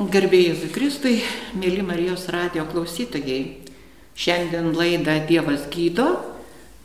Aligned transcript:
Garbėjai 0.00 0.70
Kristui, 0.72 1.18
mėly 1.60 1.82
Marijos 1.84 2.22
radio 2.32 2.62
klausytojai. 2.64 3.66
Šiandien 4.16 4.70
laidą 4.72 5.18
Dievas 5.28 5.66
gydo 5.68 6.06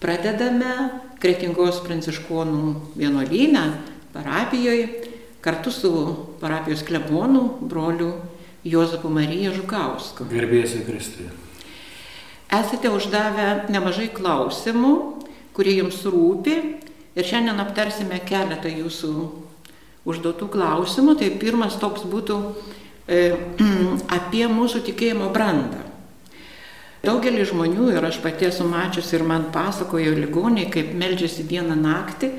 pradedame 0.04 0.89
Kretingos 1.23 1.79
pranciškonų 1.86 2.73
vienuolynę 2.99 3.63
parapijoje 4.12 5.07
kartu 5.39 5.71
su 5.71 5.93
parapijos 6.43 6.83
klebonu 6.83 7.46
broliu 7.63 8.12
Jozapu 8.68 9.07
Marija 9.07 9.55
Žukausku. 9.55 10.27
Garbėjai 10.27 10.84
Kristui. 10.84 11.32
Esate 12.52 12.91
uždavę 12.91 13.70
nemažai 13.71 14.11
klausimų, 14.11 14.95
kurie 15.55 15.79
jums 15.79 16.04
rūpi 16.04 16.61
ir 17.16 17.23
šiandien 17.23 17.63
aptarsime 17.63 18.20
keletą 18.27 18.75
jūsų 18.75 19.18
užduotų 20.04 20.52
klausimų. 20.52 21.21
Tai 21.23 21.36
pirmas 21.39 21.79
toks 21.79 22.04
būtų 22.04 22.41
apie 24.18 24.45
mūsų 24.50 24.82
tikėjimo 24.88 25.30
brandą. 25.34 25.84
Daugelis 27.05 27.52
žmonių 27.52 27.91
ir 27.94 28.05
aš 28.08 28.18
pati 28.23 28.48
esu 28.48 28.66
mačius 28.66 29.12
ir 29.13 29.22
man 29.27 29.52
pasakojo 29.54 30.16
ligoniai, 30.18 30.72
kaip 30.73 30.96
meldžiasi 30.98 31.46
dieną 31.46 31.77
naktį 31.77 32.32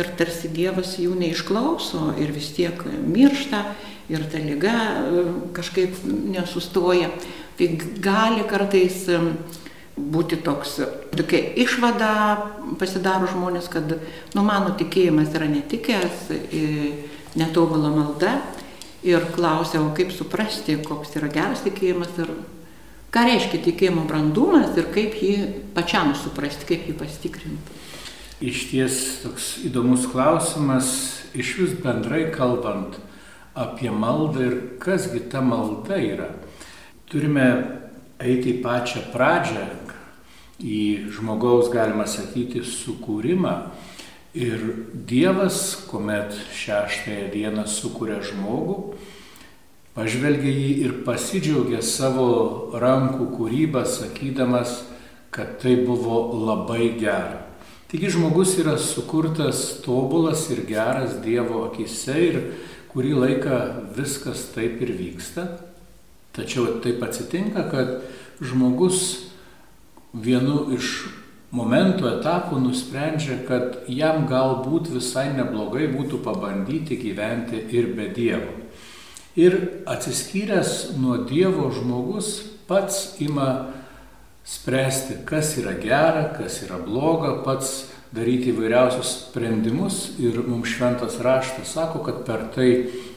ir 0.00 0.08
tarsi 0.16 0.48
Dievas 0.48 0.94
jų 0.96 1.12
neišklauso 1.18 2.14
ir 2.22 2.32
vis 2.32 2.48
tiek 2.56 2.80
miršta 3.04 3.60
ir 4.08 4.24
ta 4.32 4.40
lyga 4.40 4.72
e, 4.72 5.26
kažkaip 5.56 6.00
nesustoja. 6.08 7.12
Tai 7.58 7.68
gali 8.00 8.48
kartais 8.48 9.04
e, 9.12 9.20
būti 9.94 10.40
toks, 10.40 10.78
tokia 11.12 11.44
išvada 11.60 12.10
pasidaro 12.80 13.28
žmonės, 13.28 13.68
kad 13.70 13.92
nu, 13.92 14.42
mano 14.42 14.72
tikėjimas 14.80 15.36
yra 15.36 15.46
netikęs, 15.52 16.24
netobula 17.38 17.92
malda 17.92 18.38
ir 19.04 19.28
klausė, 19.34 19.78
o 19.82 19.92
kaip 19.96 20.12
suprasti, 20.14 20.78
koks 20.84 21.14
yra 21.18 21.28
geras 21.32 21.62
tikėjimas 21.64 22.16
ir 22.24 22.32
ką 23.14 23.24
reiškia 23.28 23.60
tikėjimo 23.68 24.06
brandumas 24.08 24.74
ir 24.80 24.88
kaip 24.94 25.14
jį 25.20 25.34
pačiam 25.76 26.14
suprasti, 26.18 26.66
kaip 26.70 26.88
jį 26.88 26.96
pasitikrinti. 26.98 27.80
Iš 28.44 28.64
ties 28.72 28.96
toks 29.22 29.50
įdomus 29.68 30.08
klausimas, 30.10 30.88
iš 31.36 31.54
vis 31.60 31.76
bendrai 31.84 32.26
kalbant 32.34 32.98
apie 33.54 33.92
maldą 33.94 34.48
ir 34.48 34.56
kasgi 34.82 35.22
ta 35.30 35.44
malda 35.44 36.00
yra. 36.00 36.32
Turime 37.06 37.46
eiti 38.18 38.56
į 38.56 38.60
pačią 38.64 39.04
pradžią, 39.12 39.68
į 40.58 40.80
žmogaus, 41.14 41.70
galima 41.70 42.06
sakyti, 42.10 42.64
sukūrimą 42.66 43.54
Ir 44.34 44.58
Dievas, 44.92 45.86
kuomet 45.86 46.34
šeštąją 46.50 47.28
dieną 47.30 47.68
sukuria 47.70 48.16
žmogų, 48.18 48.96
pažvelgia 49.94 50.50
jį 50.50 50.72
ir 50.82 50.96
pasidžiaugia 51.06 51.78
savo 51.86 52.26
rankų 52.82 53.28
kūrybą, 53.36 53.84
sakydamas, 53.86 54.80
kad 55.30 55.60
tai 55.62 55.76
buvo 55.86 56.18
labai 56.50 56.96
gera. 56.98 57.44
Taigi 57.86 58.10
žmogus 58.10 58.56
yra 58.58 58.74
sukurtas 58.74 59.78
tobulas 59.86 60.48
ir 60.50 60.64
geras 60.66 61.14
Dievo 61.22 61.68
akise 61.68 62.18
ir 62.18 62.42
kurį 62.90 63.14
laiką 63.14 63.58
viskas 63.94 64.48
taip 64.50 64.82
ir 64.82 64.96
vyksta. 64.98 65.46
Tačiau 66.34 66.80
taip 66.82 67.06
atsitinka, 67.06 67.68
kad 67.70 68.00
žmogus 68.42 69.28
vienu 70.10 70.72
iš 70.74 71.04
momentų, 71.54 72.08
etapų 72.18 72.58
nusprendžia, 72.64 73.38
kad 73.46 73.84
jam 73.90 74.26
galbūt 74.30 74.90
visai 74.94 75.28
neblogai 75.36 75.86
būtų 75.92 76.20
pabandyti 76.24 76.98
gyventi 76.98 77.62
ir 77.76 77.92
be 77.94 78.08
Dievo. 78.14 78.52
Ir 79.38 79.56
atsiskyręs 79.90 80.94
nuo 80.98 81.20
Dievo 81.26 81.70
žmogus 81.74 82.36
pats 82.68 83.16
ima 83.22 83.70
spręsti, 84.44 85.22
kas 85.26 85.56
yra 85.58 85.74
gera, 85.80 86.28
kas 86.36 86.60
yra 86.66 86.78
bloga, 86.82 87.40
pats 87.46 87.90
daryti 88.14 88.52
įvairiausius 88.52 89.10
sprendimus 89.24 90.00
ir 90.22 90.38
mums 90.46 90.70
šventas 90.70 91.18
raštas 91.24 91.74
sako, 91.74 92.04
kad 92.06 92.22
per 92.26 92.46
tai 92.54 92.70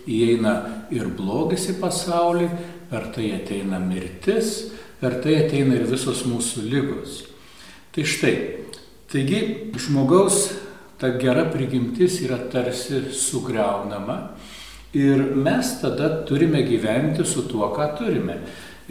įeina 0.09 0.55
ir 0.93 1.09
blogis 1.13 1.67
į 1.73 1.77
pasaulį, 1.81 2.49
per 2.89 3.11
tai 3.13 3.31
ateina 3.35 3.81
mirtis, 3.83 4.71
per 5.01 5.19
tai 5.21 5.41
ateina 5.43 5.77
ir 5.77 5.85
visos 5.89 6.25
mūsų 6.25 6.65
lygos. 6.71 7.26
Tai 7.97 8.03
štai, 8.05 8.33
taigi 9.09 9.39
žmogaus 9.73 10.51
ta 11.01 11.09
gera 11.17 11.47
prigimtis 11.49 12.19
yra 12.21 12.37
tarsi 12.53 12.99
sugriaunama 13.09 14.17
ir 14.93 15.23
mes 15.33 15.71
tada 15.81 16.11
turime 16.29 16.61
gyventi 16.61 17.25
su 17.25 17.47
tuo, 17.49 17.71
ką 17.73 17.87
turime. 17.97 18.35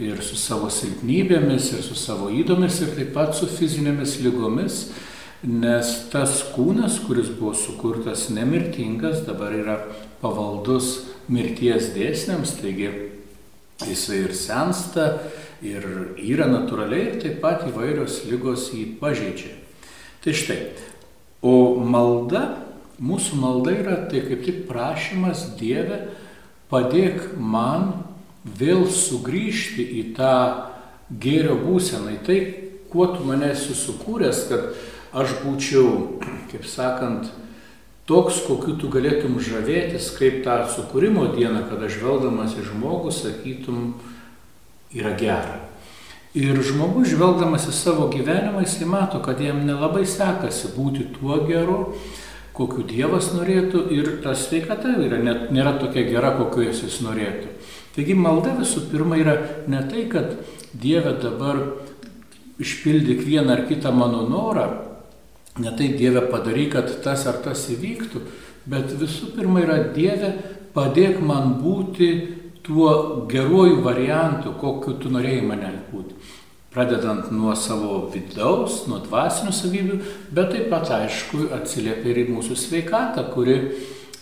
Ir 0.03 0.19
su 0.19 0.35
savo 0.35 0.67
silpnybėmis, 0.67 1.69
ir 1.77 1.85
su 1.87 1.95
savo 1.95 2.27
įdomis, 2.35 2.81
ir 2.83 2.91
taip 2.97 3.15
pat 3.15 3.31
su 3.31 3.47
fizinėmis 3.47 4.17
lygomis, 4.25 4.81
nes 5.47 5.93
tas 6.11 6.43
kūnas, 6.51 6.99
kuris 7.07 7.31
buvo 7.31 7.55
sukurtas 7.55 8.27
nemirtingas, 8.27 9.23
dabar 9.23 9.55
yra 9.55 9.77
pavaldus 10.19 10.97
mirties 11.31 11.93
dėsniams, 11.95 12.57
taigi 12.59 12.91
jisai 13.87 14.25
ir 14.27 14.35
sensta, 14.35 15.13
ir 15.65 15.85
yra 16.21 16.47
natūraliai 16.51 17.11
ir 17.11 17.17
taip 17.21 17.39
pat 17.41 17.65
įvairios 17.69 18.23
lygos 18.29 18.69
jį 18.73 18.97
pažeidžia. 19.01 19.55
Tai 20.23 20.33
štai, 20.35 20.59
o 21.45 21.77
malda, 21.81 22.43
mūsų 23.01 23.39
malda 23.41 23.73
yra 23.77 23.97
tai 24.11 24.23
kaip 24.25 24.43
tik 24.45 24.63
prašymas 24.69 25.53
Dieve, 25.59 26.07
padėk 26.71 27.33
man 27.37 27.91
vėl 28.57 28.85
sugrįžti 28.91 29.85
į 30.01 30.03
tą 30.17 30.35
gėrio 31.09 31.57
būseną, 31.61 32.17
į 32.17 32.21
tai, 32.27 32.39
kuo 32.91 33.07
tu 33.13 33.25
mane 33.27 33.51
esi 33.53 33.75
sukūręs, 33.75 34.45
kad 34.49 34.71
aš 35.17 35.37
būčiau, 35.43 36.19
kaip 36.51 36.65
sakant, 36.67 37.29
toks, 38.07 38.41
kokiu 38.47 38.77
tu 38.79 38.89
galėtum 38.91 39.39
žavėtis, 39.43 40.11
kaip 40.17 40.41
tą 40.45 40.61
sukūrimo 40.71 41.29
dieną, 41.35 41.65
kada 41.71 41.89
žvelgdamas 41.91 42.55
į 42.59 42.67
žmogų 42.71 43.11
sakytum, 43.15 43.97
yra 44.93 45.15
gera. 45.19 45.57
Ir 46.37 46.59
žmogus 46.61 47.09
žvelgdamas 47.13 47.65
į 47.71 47.73
savo 47.73 48.07
gyvenimą, 48.13 48.61
jisai 48.65 48.87
mato, 48.89 49.19
kad 49.25 49.39
jam 49.41 49.63
nelabai 49.65 50.05
sekasi 50.05 50.73
būti 50.75 51.07
tuo 51.15 51.39
geru, 51.47 51.95
kokiu 52.57 52.83
Dievas 52.89 53.31
norėtų 53.33 53.87
ir 53.93 54.11
ta 54.23 54.33
sveikata 54.37 54.95
yra, 55.01 55.19
net 55.21 55.51
nėra 55.53 55.77
tokia 55.81 56.05
gera, 56.09 56.33
kokiu 56.37 56.67
jis 56.67 56.99
norėtų. 57.05 57.53
Taigi 57.97 58.13
malda 58.17 58.53
visų 58.59 58.85
pirma 58.91 59.17
yra 59.17 59.37
ne 59.69 59.81
tai, 59.89 60.05
kad 60.11 60.35
Dieve 60.77 61.15
dabar 61.21 61.63
išpildyk 62.61 63.23
vieną 63.25 63.55
ar 63.55 63.63
kitą 63.69 63.93
mano 63.93 64.23
norą, 64.29 64.67
ne 65.57 65.73
taip 65.77 65.97
Dieve 65.97 66.21
padaryk, 66.29 66.75
kad 66.75 66.91
tas 67.01 67.25
ar 67.29 67.39
tas 67.45 67.65
įvyktų, 67.73 68.21
bet 68.69 68.93
visų 68.99 69.31
pirma 69.33 69.63
yra 69.65 69.79
Dieve 69.95 70.35
padėk 70.77 71.21
man 71.25 71.57
būti 71.63 72.36
tuo 72.67 73.25
geruoju 73.31 73.79
variantu, 73.81 74.51
kokiu 74.59 74.97
tu 74.99 75.11
norėjai 75.13 75.45
mane 75.47 75.71
būti. 75.91 76.17
Pradedant 76.73 77.31
nuo 77.31 77.55
savo 77.55 78.01
vidaus, 78.13 78.83
nuo 78.91 78.99
dvasinių 79.01 79.53
savybių, 79.55 79.99
bet 80.35 80.51
taip 80.51 80.67
pat 80.73 80.91
aišku 80.99 81.47
atsiliepia 81.55 82.11
ir 82.11 82.19
į 82.25 82.27
mūsų 82.35 82.57
sveikatą, 82.59 83.23
kuri 83.31 83.55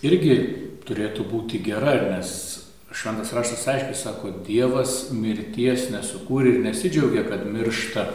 irgi 0.06 0.38
turėtų 0.86 1.26
būti 1.32 1.60
gera, 1.66 1.98
nes 2.14 2.30
šventas 2.96 3.34
raštas 3.36 3.66
aiškiai 3.74 3.98
sako, 3.98 4.32
Dievas 4.46 5.10
mirties 5.12 5.90
nesukūrė 5.92 6.54
ir 6.54 6.64
nesidžiaugia, 6.70 7.26
kad 7.28 7.44
miršta 7.50 8.06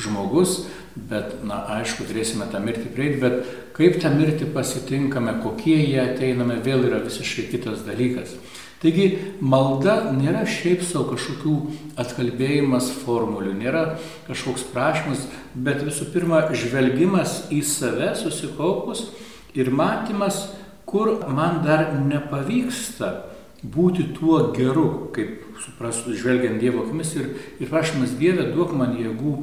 žmogus, 0.00 0.64
bet, 0.96 1.38
na, 1.46 1.62
aišku, 1.78 2.04
turėsime 2.08 2.50
tą 2.50 2.60
mirtį 2.64 2.90
prieiti, 2.92 3.20
bet 3.22 3.54
kaip 3.76 4.00
tą 4.02 4.10
mirtį 4.12 4.50
pasitinkame, 4.52 5.38
kokie 5.44 5.78
jie 5.78 6.00
ateiname, 6.02 6.58
vėl 6.64 6.88
yra 6.90 7.00
visiškai 7.06 7.46
kitas 7.54 7.86
dalykas. 7.86 8.34
Taigi 8.80 9.34
malda 9.44 10.14
nėra 10.16 10.46
šiaip 10.48 10.80
savo 10.88 11.10
kažkokių 11.10 11.54
atkalbėjimas 12.00 12.86
formulių, 13.02 13.52
nėra 13.58 13.82
kažkoks 14.24 14.64
prašymas, 14.72 15.26
bet 15.52 15.82
visų 15.84 16.08
pirma 16.14 16.46
žvelgimas 16.56 17.42
į 17.52 17.60
save 17.68 18.14
susikaupus 18.16 19.10
ir 19.52 19.68
matymas, 19.68 20.46
kur 20.88 21.18
man 21.28 21.60
dar 21.66 21.90
nepavyksta 22.00 23.12
būti 23.60 24.14
tuo 24.16 24.46
geru, 24.56 25.10
kaip 25.12 25.44
suprastų, 25.60 26.16
žvelgiant 26.16 26.56
Dievo 26.62 26.86
akimis 26.86 27.12
ir, 27.20 27.28
ir 27.60 27.68
prašymas 27.68 28.16
Dieve, 28.16 28.48
duok 28.54 28.72
man 28.72 28.96
jėgų 28.96 29.34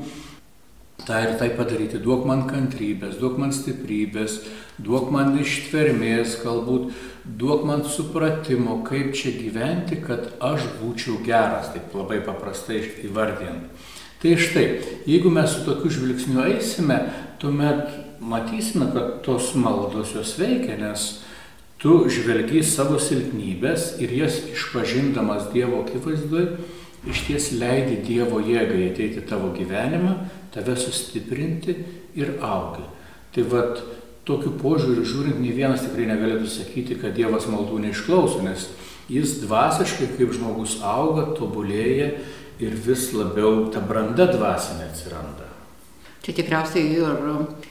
tą 1.06 1.20
ir 1.24 1.36
tai 1.40 1.50
padaryti, 1.58 2.00
duok 2.02 2.26
man 2.26 2.48
kantrybės, 2.50 3.20
duok 3.22 3.38
man 3.42 3.54
stiprybės, 3.54 4.40
duok 4.82 5.12
man 5.14 5.38
ištvermės, 5.42 6.40
galbūt 6.44 6.90
duok 7.38 7.68
man 7.68 7.84
supratimo, 7.86 8.82
kaip 8.88 9.14
čia 9.18 9.36
gyventi, 9.38 10.00
kad 10.02 10.32
aš 10.42 10.66
būčiau 10.82 11.20
geras, 11.26 11.72
taip 11.76 11.94
labai 11.96 12.22
paprastai 12.26 12.82
įvardinant. 13.06 13.70
Tai 14.18 14.34
štai, 14.42 14.66
jeigu 15.06 15.30
mes 15.30 15.52
su 15.54 15.62
tokiu 15.68 15.92
žvilgsniu 15.94 16.42
eisime, 16.48 16.98
tuomet 17.38 17.92
matysime, 18.20 18.90
kad 18.94 19.20
tos 19.26 19.52
maldos 19.54 20.16
jos 20.16 20.34
veikia, 20.40 20.80
nes 20.82 21.04
tu 21.78 22.00
žvelgi 22.10 22.64
savo 22.66 22.98
silpnybės 22.98 24.00
ir 24.02 24.16
jas 24.18 24.40
išpažindamas 24.50 25.52
Dievo 25.54 25.84
akivaizdoje, 25.84 26.58
iš 27.09 27.24
ties 27.27 27.51
leidi 27.59 28.01
Dievo 28.06 28.42
jėgai 28.44 28.89
ateiti 28.92 29.24
tavo 29.27 29.54
gyvenimą, 29.56 30.15
tave 30.54 30.75
sustiprinti 30.80 31.75
ir 32.18 32.38
augi. 32.44 32.86
Tai 33.36 33.45
vad, 33.51 33.81
tokiu 34.27 34.54
požiūriu 34.59 35.06
žiūrint, 35.07 35.39
nei 35.42 35.54
vienas 35.56 35.86
tikrai 35.86 36.07
negalėtų 36.09 36.50
sakyti, 36.51 36.98
kad 37.00 37.15
Dievas 37.15 37.48
maldų 37.51 37.80
neišklauso, 37.86 38.42
nes 38.45 38.68
jis 39.12 39.38
dvasiškai 39.44 40.12
kaip 40.18 40.33
žmogus 40.36 40.80
auga, 40.83 41.30
tobulėja 41.38 42.12
ir 42.59 42.75
vis 42.88 43.12
labiau 43.15 43.68
ta 43.71 43.83
branda 43.83 44.27
dvasinė 44.31 44.89
atsiranda. 44.89 45.48
Čia 46.25 46.36
tikriausiai 46.42 46.98
ir 46.98 47.19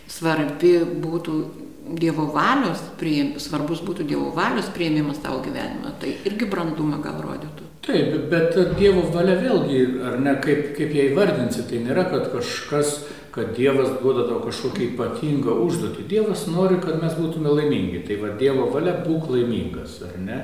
svarbi 0.08 0.78
būtų 1.02 1.38
Dievo 1.86 2.24
valios, 2.34 2.80
priim, 2.98 3.36
svarbus 3.38 3.78
būtų 3.86 4.08
Dievo 4.08 4.32
valios 4.34 4.66
prieimimas 4.74 5.20
tavo 5.22 5.38
gyvenime, 5.44 5.92
tai 6.00 6.16
irgi 6.26 6.48
brandumą 6.50 6.98
gal 7.04 7.20
rodytų. 7.22 7.65
Taip, 7.86 8.14
bet 8.30 8.56
Dievo 8.74 9.04
valia 9.14 9.36
vėlgi, 9.38 9.82
ar 10.02 10.16
ne, 10.18 10.32
kaip, 10.42 10.72
kaip 10.74 10.94
ją 10.96 11.04
įvardinsi, 11.12 11.62
tai 11.70 11.78
nėra, 11.84 12.08
kad 12.10 12.32
kažkas, 12.32 12.96
kad 13.34 13.52
Dievas 13.54 13.92
duoda 14.00 14.24
tau 14.26 14.40
kažkokią 14.42 14.88
ypatingą 14.88 15.54
užduotį. 15.62 16.06
Dievas 16.10 16.48
nori, 16.50 16.80
kad 16.82 16.98
mes 16.98 17.14
būtume 17.14 17.52
laimingi. 17.52 18.00
Tai 18.08 18.16
va 18.24 18.32
Dievo 18.40 18.66
valia 18.74 18.96
būk 19.04 19.28
laimingas, 19.30 20.00
ar 20.08 20.16
ne? 20.18 20.40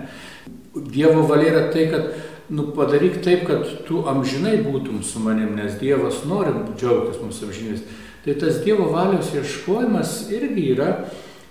Dievo 0.76 1.24
valia 1.26 1.50
yra 1.50 1.64
tai, 1.74 1.88
kad 1.90 2.12
nu, 2.52 2.68
padaryk 2.76 3.18
taip, 3.26 3.42
kad 3.48 3.66
tu 3.88 4.04
amžinai 4.06 4.60
būtum 4.62 5.02
su 5.02 5.24
manim, 5.24 5.56
nes 5.58 5.74
Dievas 5.82 6.22
nori 6.30 6.54
džiaugtis 6.76 7.18
mūsų 7.24 7.48
amžinės. 7.48 7.82
Tai 8.22 8.38
tas 8.38 8.62
Dievo 8.62 8.86
valios 8.94 9.34
ieškojimas 9.34 10.14
irgi 10.30 10.70
yra 10.76 10.92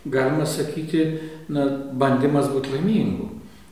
galima 0.08 0.48
sakyti, 0.48 1.04
na, 1.52 1.68
bandymas 1.92 2.48
būti 2.56 2.78
laimingu. 2.78 3.28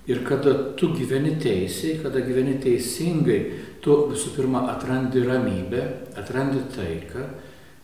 Ir 0.09 0.23
kada 0.25 0.73
tu 0.73 0.89
gyveni 0.95 1.35
teisiai, 1.37 1.99
kada 2.01 2.23
gyveni 2.25 2.57
teisingai, 2.61 3.39
tu 3.83 3.93
visų 4.09 4.33
pirma 4.33 4.63
atrandi 4.71 5.21
ramybę, 5.21 5.83
atrandi 6.17 6.63
taiką 6.73 7.25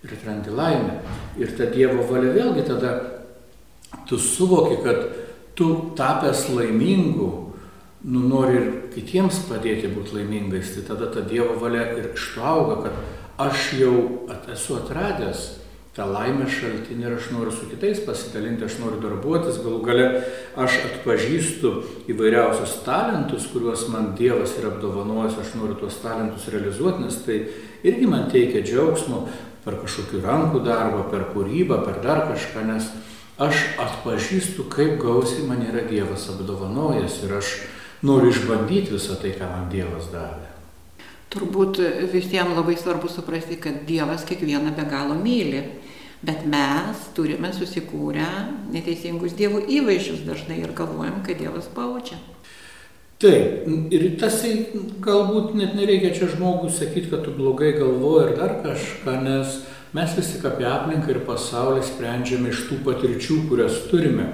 ir 0.02 0.16
atrandi 0.16 0.54
laimę. 0.54 0.96
Ir 1.38 1.54
ta 1.58 1.70
Dievo 1.70 2.08
valia 2.10 2.34
vėlgi 2.34 2.66
tada 2.66 2.96
tu 4.10 4.18
suvoki, 4.18 4.82
kad 4.82 5.06
tu 5.56 5.94
tapęs 5.98 6.50
laimingu, 6.56 7.30
nu 8.06 8.24
nori 8.26 8.58
ir 8.58 8.66
kitiems 8.94 9.46
padėti 9.50 9.90
būti 9.94 10.18
laimingais, 10.18 10.74
tai 10.76 10.86
tada 10.90 11.12
ta 11.14 11.22
Dievo 11.22 11.60
valia 11.62 11.92
ir 11.94 12.10
išauga, 12.14 12.82
kad 12.88 13.46
aš 13.46 13.70
jau 13.78 13.96
at, 14.34 14.50
esu 14.54 14.80
atradęs 14.80 15.46
tą 15.96 16.06
laimės 16.12 16.52
šaltinį 16.52 17.06
ir 17.08 17.14
aš 17.16 17.30
noriu 17.32 17.54
su 17.56 17.70
kitais 17.72 18.02
pasidalinti, 18.04 18.66
aš 18.68 18.82
noriu 18.82 19.00
darbuotis, 19.00 19.62
galų 19.64 19.80
gale 19.86 20.08
aš 20.60 20.76
atpažįstu 20.90 21.72
įvairiausius 22.12 22.82
talentus, 22.84 23.48
kuriuos 23.54 23.88
man 23.94 24.12
Dievas 24.20 24.58
yra 24.60 24.74
apdovanojęs, 24.74 25.38
aš 25.40 25.54
noriu 25.56 25.78
tuos 25.80 26.02
talentus 26.04 26.50
realizuoti, 26.52 27.06
nes 27.06 27.20
tai 27.24 27.38
irgi 27.88 28.10
man 28.12 28.28
teikia 28.32 28.64
džiaugsmo 28.66 29.24
per 29.64 29.80
kažkokį 29.86 30.20
rankų 30.26 30.66
darbą, 30.68 31.06
per 31.14 31.30
kūrybą, 31.32 31.80
per 31.88 32.02
dar 32.04 32.26
kažką, 32.28 32.66
nes 32.68 32.92
aš 33.40 33.64
atpažįstu, 33.86 34.68
kaip 34.72 35.00
gausiai 35.00 35.48
man 35.48 35.64
yra 35.64 35.88
Dievas 35.88 36.28
apdovanojęs 36.34 37.22
ir 37.24 37.38
aš 37.40 37.56
noriu 38.04 38.36
išbandyti 38.36 38.98
visą 38.98 39.16
tai, 39.22 39.32
ką 39.40 39.48
man 39.48 39.72
Dievas 39.72 40.12
davė. 40.12 40.52
Turbūt 41.32 41.80
visiems 42.12 42.56
labai 42.56 42.78
svarbu 42.80 43.10
suprasti, 43.12 43.58
kad 43.60 43.82
Dievas 43.88 44.28
kiekvieną 44.28 44.76
be 44.76 44.86
galo 44.92 45.16
myli. 45.20 45.64
Bet 46.26 46.46
mes 46.50 47.02
turime 47.14 47.52
susikūrę 47.54 48.26
neteisingus 48.74 49.36
dievų 49.38 49.66
įvaizdžius 49.78 50.24
dažnai 50.26 50.62
ir 50.64 50.72
galvojam, 50.78 51.20
kad 51.26 51.38
Dievas 51.38 51.68
baudžia. 51.76 52.18
Taip, 53.22 53.68
ir 53.96 54.06
tas 54.20 54.42
galbūt 55.04 55.54
net 55.56 55.76
nereikia 55.78 56.12
čia 56.16 56.28
žmogui 56.34 56.72
sakyti, 56.74 57.12
kad 57.14 57.24
tu 57.24 57.32
blogai 57.36 57.72
galvoji 57.78 58.26
ir 58.26 58.34
dar 58.40 58.58
kažką, 58.64 59.14
nes 59.24 59.60
mes 59.96 60.16
vis 60.18 60.34
tik 60.34 60.48
apie 60.50 60.66
aplinką 60.68 61.14
ir 61.14 61.22
pasaulį 61.28 61.86
sprendžiame 61.86 62.52
iš 62.52 62.66
tų 62.70 62.82
patirčių, 62.88 63.38
kurias 63.52 63.86
turime. 63.92 64.34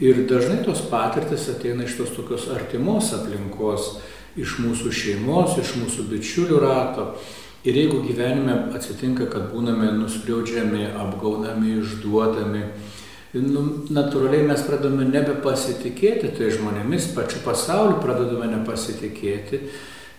Ir 0.00 0.24
dažnai 0.28 0.62
tos 0.64 0.82
patirtis 0.90 1.46
ateina 1.52 1.86
iš 1.86 1.98
tos 2.00 2.12
tokios 2.16 2.48
artimos 2.52 3.12
aplinkos, 3.16 3.94
iš 4.40 4.58
mūsų 4.64 4.92
šeimos, 4.92 5.56
iš 5.60 5.74
mūsų 5.80 6.06
bičiulių 6.10 6.60
rato. 6.60 7.06
Ir 7.60 7.76
jeigu 7.76 7.98
gyvenime 8.00 8.54
atsitinka, 8.72 9.26
kad 9.28 9.50
būname 9.52 9.90
nuskriaudžiami, 9.98 10.86
apgaunami, 10.96 11.74
išduodami, 11.82 12.62
nu, 13.36 13.64
natūraliai 13.92 14.46
mes 14.48 14.62
pradame 14.64 15.04
nebepasitikėti 15.10 16.30
tai 16.38 16.48
žmonėmis, 16.54 17.10
pačiu 17.12 17.42
pasauliu 17.44 17.98
pradedame 18.00 18.48
nepasitikėti. 18.54 19.60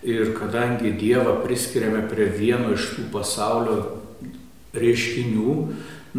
Ir 0.05 0.35
kadangi 0.37 0.93
Dievą 0.97 1.39
priskiriame 1.41 2.03
prie 2.09 2.29
vieno 2.29 2.75
iš 2.75 2.91
tų 2.93 3.07
pasaulio 3.13 3.75
reiškinių, 4.77 5.57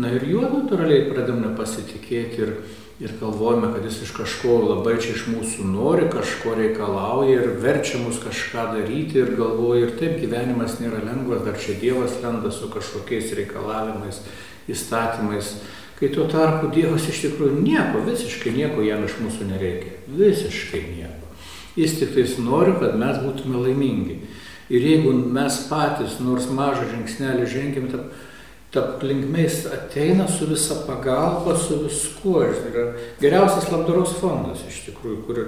na 0.03 0.11
ir 0.19 0.27
juo 0.27 0.43
natūraliai 0.51 1.07
pradedame 1.07 1.53
nepasitikėti. 1.53 2.43
Ir, 2.43 2.55
ir 3.02 3.10
galvojame, 3.20 3.72
kad 3.75 3.84
jis 3.84 4.02
iš 4.02 4.10
kažko 4.14 4.60
labai 4.62 4.94
čia 5.02 5.16
iš 5.16 5.25
mūsų 5.32 5.66
nori, 5.66 6.06
kažko 6.12 6.54
reikalauja 6.54 7.40
ir 7.40 7.56
verčia 7.62 7.99
mus 7.99 8.20
kažką 8.22 8.69
daryti 8.76 9.19
ir 9.19 9.32
galvoja, 9.38 9.88
ir 9.88 9.96
taip 9.99 10.20
gyvenimas 10.22 10.78
nėra 10.78 11.00
lengvas, 11.02 11.43
dar 11.43 11.58
čia 11.58 11.75
Dievas 11.81 12.14
lenda 12.22 12.52
su 12.54 12.70
kažkokiais 12.70 13.34
reikalavimais, 13.40 14.22
įstatymais, 14.70 15.56
kai 15.99 16.12
tuo 16.14 16.28
tarpu 16.31 16.70
Dievas 16.70 17.08
iš 17.10 17.25
tikrųjų 17.26 17.64
nieko, 17.64 18.04
visiškai 18.06 18.54
nieko 18.54 18.87
jam 18.87 19.02
iš 19.08 19.19
mūsų 19.25 19.50
nereikia, 19.50 19.96
visiškai 20.06 20.87
nieko. 20.93 21.34
Jis 21.75 21.99
tik 21.99 22.14
tais 22.14 22.38
nori, 22.38 22.76
kad 22.78 22.94
mes 23.00 23.19
būtume 23.25 23.64
laimingi. 23.66 24.20
Ir 24.70 24.84
jeigu 24.87 25.10
mes 25.34 25.56
patys 25.66 26.20
nors 26.22 26.46
mažą 26.54 26.87
žingsnelį 26.93 27.49
žengėm, 27.50 27.90
tad 27.90 28.12
ta 28.73 28.85
linkmės 29.05 29.67
ateina 29.73 30.27
su 30.31 30.49
visa 30.49 30.79
pagalba, 30.87 31.55
su 31.61 31.83
viskuo. 31.85 32.41
Yra 32.71 32.87
geriausias 33.21 33.69
labdaros 33.73 34.17
fondas 34.21 34.65
iš 34.69 34.87
tikrųjų, 34.89 35.19
kur 35.27 35.43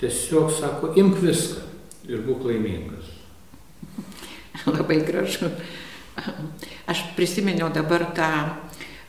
tiesiog 0.00 0.52
sako, 0.52 0.92
imk 1.00 1.22
viską 1.22 1.64
ir 2.08 2.24
būk 2.26 2.44
laimingas. 2.50 3.08
Labai 4.76 5.00
gražu. 5.06 5.50
Aš 6.88 7.04
prisiminiau 7.16 7.70
dabar 7.72 8.08
tą 8.16 8.28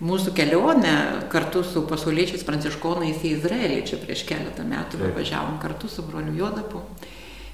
mūsų 0.05 0.31
kelionę 0.37 0.95
kartu 1.31 1.63
su 1.67 1.83
pasauliečiais 1.89 2.45
pranciškonais 2.47 3.23
į 3.25 3.35
Izraelį. 3.39 3.79
Čia 3.87 3.99
prieš 3.99 4.23
keletą 4.29 4.63
metų 4.67 5.01
Taip. 5.01 5.15
važiavom 5.17 5.59
kartu 5.59 5.91
su 5.91 6.05
broliu 6.07 6.37
Jodapu. 6.37 6.83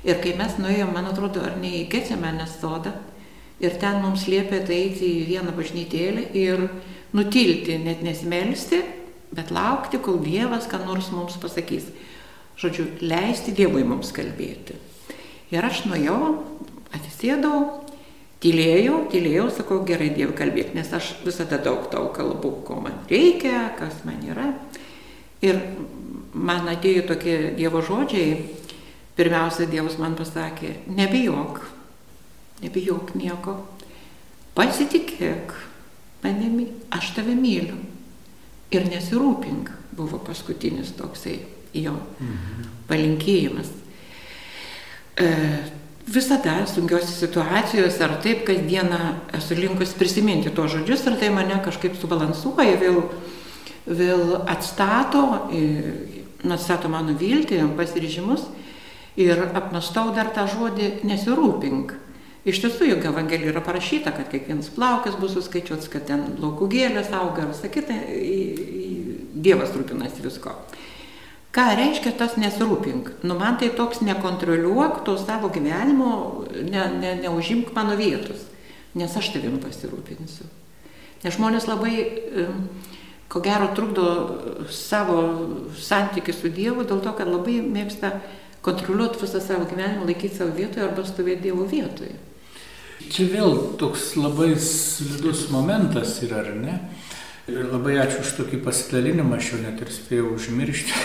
Ir 0.06 0.20
kai 0.22 0.36
mes 0.38 0.60
nuėjom, 0.62 0.92
man 0.94 1.10
atrodo, 1.10 1.42
ar 1.42 1.56
ne 1.58 1.72
į 1.80 1.86
Getsemenės 1.90 2.60
sodą, 2.60 2.94
Ir 3.64 3.78
ten 3.80 4.02
mums 4.04 4.26
liepė 4.28 4.60
tai 4.68 4.82
eiti 4.90 5.08
į 5.22 5.28
vieną 5.30 5.54
bažnytėlį 5.56 6.26
ir 6.36 6.66
nutilti, 7.16 7.78
net 7.80 8.02
nesimelsti, 8.04 8.82
bet 9.36 9.52
laukti, 9.56 10.00
kol 10.04 10.20
Dievas 10.24 10.68
ką 10.72 10.82
nors 10.84 11.08
mums 11.16 11.38
pasakys. 11.40 11.88
Žodžiu, 12.60 12.88
leisti 13.04 13.54
Dievui 13.56 13.84
mums 13.88 14.12
kalbėti. 14.16 14.76
Ir 15.52 15.64
aš 15.64 15.86
nuėjau, 15.88 16.20
atsisėdau, 16.96 17.60
tylėjau, 18.44 19.00
tylėjau, 19.12 19.50
sakau, 19.56 19.82
gerai 19.88 20.10
Dievui 20.16 20.36
kalbėk, 20.38 20.74
nes 20.76 20.92
aš 20.96 21.14
visada 21.24 21.60
daug 21.62 21.88
tau 21.92 22.10
kalbu, 22.16 22.58
ko 22.68 22.80
man 22.84 23.04
reikia, 23.12 23.70
kas 23.80 24.04
man 24.08 24.24
yra. 24.24 24.50
Ir 25.44 25.60
man 26.36 26.68
atėjo 26.72 27.08
tokie 27.12 27.38
Dievo 27.56 27.84
žodžiai. 27.86 28.38
Pirmiausia, 29.16 29.68
Dievas 29.72 29.96
man 29.96 30.18
pasakė, 30.20 30.74
nebijok, 30.92 31.62
nebijok 32.64 33.16
nieko, 33.20 33.58
pasitikėk 34.56 35.54
manimi, 36.24 36.70
aš 36.94 37.14
tave 37.18 37.36
myliu 37.38 37.78
ir 38.74 38.88
nesirūpink, 38.90 39.72
buvo 39.96 40.20
paskutinis 40.24 40.94
toksai 40.98 41.40
jo 41.76 41.96
mhm. 41.96 42.70
palinkėjimas. 42.90 43.72
E, 45.16 45.28
visada 46.08 46.66
sunkiose 46.70 47.14
situacijose 47.14 48.04
ar 48.06 48.18
taip 48.24 48.46
kasdieną 48.48 49.00
esu 49.38 49.58
linkus 49.58 49.96
prisiminti 49.98 50.54
tuos 50.54 50.74
žodžius 50.76 51.06
ir 51.10 51.18
tai 51.22 51.32
mane 51.34 51.58
kažkaip 51.66 51.98
subalansuoja, 52.00 52.78
vėl, 52.82 53.02
vėl 53.88 54.36
atstato, 54.46 55.24
atstato 56.46 56.92
mano 56.92 57.16
viltį, 57.18 57.64
pasiryžimus 57.78 58.46
ir 59.18 59.40
apmastau 59.56 60.12
dar 60.16 60.30
tą 60.36 60.46
žodį 60.52 61.08
nesirūpink. 61.08 61.96
Iš 62.46 62.60
tiesų, 62.62 62.92
juk 62.92 63.06
Evangelijoje 63.10 63.56
yra 63.56 63.62
parašyta, 63.66 64.12
kad 64.14 64.30
kiekvienas 64.30 64.70
plaukas 64.76 65.16
bus 65.18 65.34
suskaičiuotas, 65.34 65.90
kad 65.90 66.06
ten 66.06 66.26
laukų 66.42 66.68
gėlės 66.70 67.10
auga, 67.18 67.48
visą 67.50 67.72
kitą, 67.74 67.98
Dievas 69.36 69.74
rūpinasi 69.76 70.24
visko. 70.24 70.54
Ką 71.56 71.66
reiškia 71.78 72.14
tas 72.20 72.36
nesirūpink? 72.40 73.10
Nu, 73.26 73.36
man 73.40 73.58
tai 73.60 73.72
toks 73.74 74.02
nekontroliuok 74.06 75.02
to 75.08 75.16
savo 75.20 75.50
gyvenimo, 75.54 76.10
ne, 76.54 76.86
ne, 77.00 77.16
neužimk 77.24 77.74
mano 77.76 77.98
vietos, 78.00 78.46
nes 78.96 79.18
aš 79.18 79.34
tavim 79.34 79.58
pasirūpinsiu. 79.64 80.48
Nes 81.24 81.36
žmonės 81.36 81.66
labai 81.68 81.96
ko 83.32 83.42
gero 83.44 83.72
trukdo 83.76 84.06
savo 84.72 85.18
santykių 85.82 86.36
su 86.36 86.52
Dievu 86.54 86.86
dėl 86.88 87.02
to, 87.04 87.14
kad 87.18 87.30
labai 87.30 87.58
mėgsta 87.64 88.20
kontroliuoti 88.66 89.22
visą 89.24 89.42
savo 89.44 89.66
gyvenimą, 89.70 90.06
laikyti 90.08 90.38
savo 90.38 90.54
vietoje 90.56 90.86
arba 90.86 91.06
stovėti 91.08 91.48
Dievo 91.50 91.66
vietoje. 91.70 92.16
Čia 92.96 93.28
vėl 93.28 93.58
toks 93.80 94.14
labai 94.16 94.54
slidus 94.62 95.50
momentas 95.52 96.18
yra, 96.24 96.42
ar 96.46 96.54
ne? 96.56 96.78
Ir 97.52 97.68
labai 97.70 98.00
ačiū 98.02 98.24
už 98.24 98.32
tokį 98.40 98.62
pasidalinimą, 98.66 99.38
aš 99.38 99.52
jau 99.54 99.60
net 99.62 99.82
ir 99.84 99.92
spėjau 99.94 100.32
užmiršti. 100.34 101.02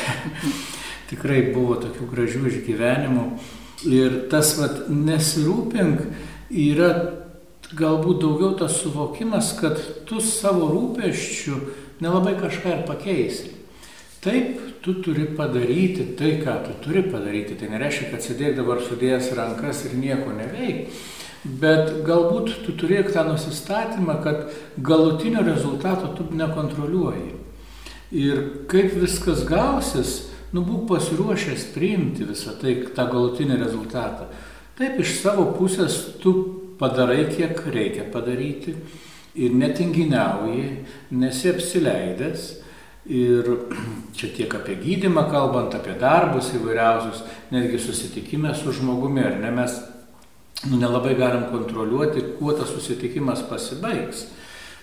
Tikrai 1.11 1.51
buvo 1.51 1.77
tokių 1.83 2.07
gražių 2.13 2.45
išgyvenimų. 2.49 3.25
Ir 3.91 4.17
tas 4.33 4.55
vat, 4.61 4.87
nesirūpink 4.89 6.07
yra 6.51 6.91
galbūt 7.77 8.23
daugiau 8.25 8.55
tas 8.59 8.79
suvokimas, 8.81 9.53
kad 9.59 9.79
tu 10.09 10.23
savo 10.25 10.71
rūpeščių 10.73 11.59
nelabai 12.01 12.37
kažką 12.41 12.75
ir 12.79 12.83
pakeisi. 12.89 13.55
Taip, 14.21 14.59
tu 14.85 14.99
turi 15.05 15.27
padaryti 15.37 16.11
tai, 16.17 16.35
ką 16.41 16.59
tu 16.67 16.75
turi 16.85 17.05
padaryti. 17.09 17.57
Tai 17.61 17.71
nereiškia, 17.73 18.11
kad 18.13 18.25
sėdėk 18.25 18.59
dabar 18.59 18.83
sudėjęs 18.85 19.33
rankas 19.37 19.85
ir 19.89 19.97
nieko 20.01 20.35
neveik. 20.37 20.93
Bet 21.45 22.03
galbūt 22.05 22.53
tu 22.67 22.75
turėk 22.77 23.13
tą 23.15 23.25
nusistatymą, 23.31 24.19
kad 24.25 24.51
galutinio 24.77 25.45
rezultato 25.47 26.13
tu 26.17 26.27
nekontroliuoji. 26.37 27.31
Ir 28.21 28.43
kaip 28.69 28.97
viskas 29.01 29.47
gausis, 29.49 30.17
nu 30.53 30.65
būk 30.67 30.89
pasiruošęs 30.91 31.71
priimti 31.75 32.27
visą 32.29 32.57
tai, 32.61 32.75
tą 32.93 33.07
galutinį 33.09 33.61
rezultatą. 33.63 34.29
Taip 34.77 34.99
iš 35.01 35.21
savo 35.23 35.51
pusės 35.57 35.97
tu 36.21 36.35
padarai, 36.81 37.25
kiek 37.33 37.63
reikia 37.73 38.09
padaryti 38.13 38.75
ir 39.41 39.55
netinginiauji, 39.57 40.67
nesi 41.17 41.53
apsileidęs 41.53 42.51
Ir 43.11 43.47
čia 44.17 44.29
tiek 44.37 44.55
apie 44.55 44.77
gydimą 44.77 45.25
kalbant, 45.33 45.75
apie 45.75 45.97
darbus 45.99 46.53
įvairiausius, 46.55 47.25
netgi 47.51 47.81
susitikime 47.81 48.53
su 48.55 48.75
žmogumi, 48.77 49.25
ar 49.25 49.39
ne 49.41 49.53
mes 49.57 49.79
nu, 50.69 50.77
nelabai 50.77 51.15
galim 51.19 51.49
kontroliuoti, 51.53 52.25
kuo 52.39 52.53
tas 52.57 52.73
susitikimas 52.75 53.43
pasibaigs. 53.49 54.27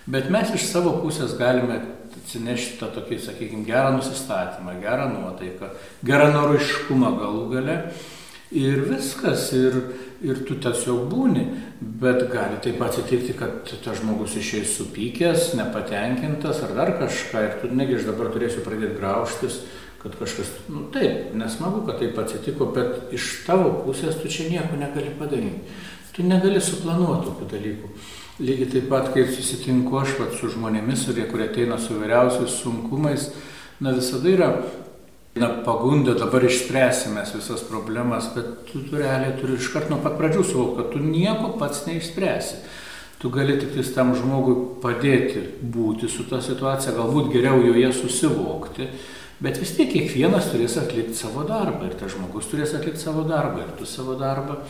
Bet 0.08 0.30
mes 0.32 0.50
iš 0.56 0.64
savo 0.70 0.94
pusės 1.02 1.34
galime 1.36 1.82
atsinešti 2.18 2.78
tą 2.80 2.88
tokį, 2.94 3.18
sakykime, 3.20 3.66
gerą 3.66 3.92
nusistatymą, 3.98 4.78
gerą 4.82 5.10
nuotaiką, 5.12 5.68
gerą 6.08 6.30
noriškumą 6.34 7.12
galų 7.20 7.42
gale. 7.52 7.76
Ir 8.56 8.86
viskas, 8.88 9.50
ir, 9.52 9.74
ir 10.24 10.38
tu 10.48 10.56
tiesiog 10.56 11.02
būni, 11.10 11.42
bet 12.00 12.22
gali 12.32 12.56
taip 12.64 12.80
atsitikti, 12.80 13.34
kad 13.36 13.68
tas 13.84 14.00
žmogus 14.00 14.38
išeis 14.40 14.72
supykęs, 14.78 15.50
nepatenkintas 15.58 16.62
ar 16.64 16.72
dar 16.78 16.94
kažką 17.02 17.42
ir 17.44 17.58
tu 17.60 17.68
negi 17.76 17.98
aš 17.98 18.08
dabar 18.08 18.32
turėsiu 18.32 18.64
pradėti 18.64 18.96
graužtis, 18.96 19.60
kad 20.02 20.14
kažkas, 20.18 20.50
nu 20.70 20.86
taip, 20.94 21.34
nesmagu, 21.34 21.82
kad 21.86 21.98
taip 21.98 22.18
atsitiko, 22.22 22.70
bet 22.74 23.12
iš 23.14 23.42
tavo 23.46 23.72
pusės 23.82 24.20
tu 24.20 24.30
čia 24.30 24.46
nieko 24.52 24.78
negali 24.78 25.10
padaryti. 25.18 25.78
Tu 26.14 26.26
negali 26.26 26.60
suplanuoti 26.62 27.28
tokių 27.28 27.48
dalykų. 27.50 27.92
Lygiai 28.38 28.70
taip 28.70 28.88
pat, 28.90 29.10
kai 29.14 29.24
susitinku 29.26 29.98
aš 29.98 30.14
pat 30.18 30.36
su 30.38 30.50
žmonėmis, 30.54 31.08
kurie 31.30 31.48
ateina 31.48 31.78
su 31.82 31.98
vyriausiais 31.98 32.60
sunkumais, 32.62 33.32
na 33.82 33.94
visada 33.96 34.30
yra 34.30 34.48
na, 35.38 35.48
pagunda, 35.66 36.14
dabar 36.14 36.44
išspręsime 36.46 37.24
visas 37.34 37.62
problemas, 37.66 38.30
bet 38.34 38.66
tu, 38.70 38.82
tu 38.86 38.98
realiai 38.98 39.34
turi 39.40 39.58
iš 39.58 39.70
karto 39.74 39.94
nuo 39.94 40.02
pat 40.02 40.18
pradžių 40.18 40.44
suvokti, 40.46 40.78
kad 40.78 40.92
tu 40.94 41.02
nieko 41.02 41.54
pats 41.58 41.86
neišspręsi. 41.86 42.62
Tu 43.18 43.30
gali 43.34 43.56
tik 43.58 43.74
tam 43.94 44.12
žmogui 44.14 44.54
padėti 44.82 45.42
būti 45.74 46.06
su 46.10 46.26
ta 46.30 46.38
situacija, 46.42 46.94
galbūt 46.94 47.32
geriau 47.32 47.58
joje 47.66 47.90
susivokti, 47.96 48.86
bet 49.44 49.58
vis 49.60 49.74
tiek 49.76 49.90
kiekvienas 49.92 50.50
turės 50.52 50.78
atlikti 50.80 51.16
savo 51.18 51.44
darbą 51.48 51.88
ir 51.88 51.98
tas 51.98 52.14
žmogus 52.14 52.48
turės 52.50 52.76
atlikti 52.78 53.02
savo 53.02 53.26
darbą 53.28 53.64
ir 53.64 53.74
tu 53.78 53.88
savo 53.88 54.18
darbą. 54.18 54.62